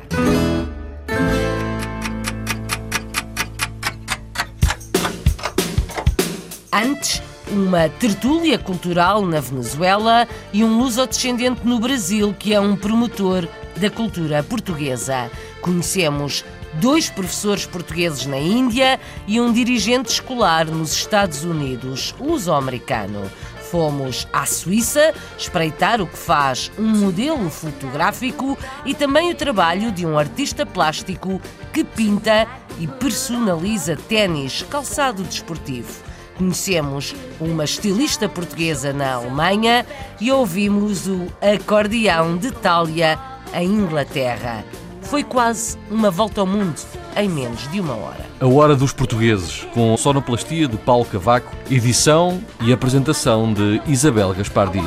Antes, 6.71 7.21
uma 7.51 7.89
tertúlia 7.89 8.57
cultural 8.57 9.25
na 9.25 9.39
Venezuela 9.39 10.27
e 10.53 10.63
um 10.63 10.77
luso-descendente 10.77 11.61
no 11.65 11.79
Brasil, 11.79 12.33
que 12.37 12.53
é 12.53 12.59
um 12.59 12.75
promotor 12.75 13.47
da 13.79 13.89
cultura 13.89 14.43
portuguesa. 14.43 15.31
Conhecemos 15.61 16.43
dois 16.73 17.09
professores 17.09 17.65
portugueses 17.65 18.25
na 18.25 18.37
Índia 18.37 18.99
e 19.25 19.39
um 19.39 19.51
dirigente 19.51 20.11
escolar 20.11 20.65
nos 20.65 20.91
Estados 20.93 21.43
Unidos, 21.43 22.13
luso-americano. 22.19 23.31
Fomos 23.71 24.27
à 24.33 24.45
Suíça 24.45 25.13
espreitar 25.37 26.01
o 26.01 26.07
que 26.07 26.17
faz 26.17 26.71
um 26.77 26.87
modelo 26.87 27.49
fotográfico 27.49 28.57
e 28.83 28.93
também 28.93 29.31
o 29.31 29.35
trabalho 29.35 29.91
de 29.91 30.05
um 30.05 30.17
artista 30.17 30.65
plástico 30.65 31.41
que 31.71 31.83
pinta 31.83 32.47
e 32.79 32.87
personaliza 32.87 33.95
ténis, 33.95 34.65
calçado 34.69 35.23
desportivo. 35.23 36.09
Conhecemos 36.37 37.13
uma 37.39 37.65
estilista 37.65 38.27
portuguesa 38.27 38.93
na 38.93 39.15
Alemanha 39.15 39.85
e 40.19 40.31
ouvimos 40.31 41.05
o 41.05 41.27
acordeão 41.41 42.37
de 42.37 42.47
Itália 42.47 43.19
em 43.53 43.65
Inglaterra. 43.65 44.63
Foi 45.01 45.23
quase 45.23 45.77
uma 45.89 46.11
volta 46.11 46.41
ao 46.41 46.47
mundo 46.47 46.79
em 47.15 47.27
menos 47.27 47.69
de 47.71 47.79
uma 47.79 47.95
hora. 47.95 48.25
A 48.39 48.45
Hora 48.45 48.75
dos 48.75 48.93
Portugueses, 48.93 49.67
com 49.73 49.95
sonoplastia 49.97 50.67
de 50.67 50.77
Paulo 50.77 51.05
Cavaco, 51.05 51.55
edição 51.69 52.41
e 52.61 52.71
apresentação 52.71 53.51
de 53.53 53.81
Isabel 53.87 54.33
Gaspar 54.33 54.69
Dias. 54.69 54.85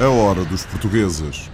A 0.00 0.08
Hora 0.08 0.44
dos 0.44 0.64
Portugueses 0.66 1.50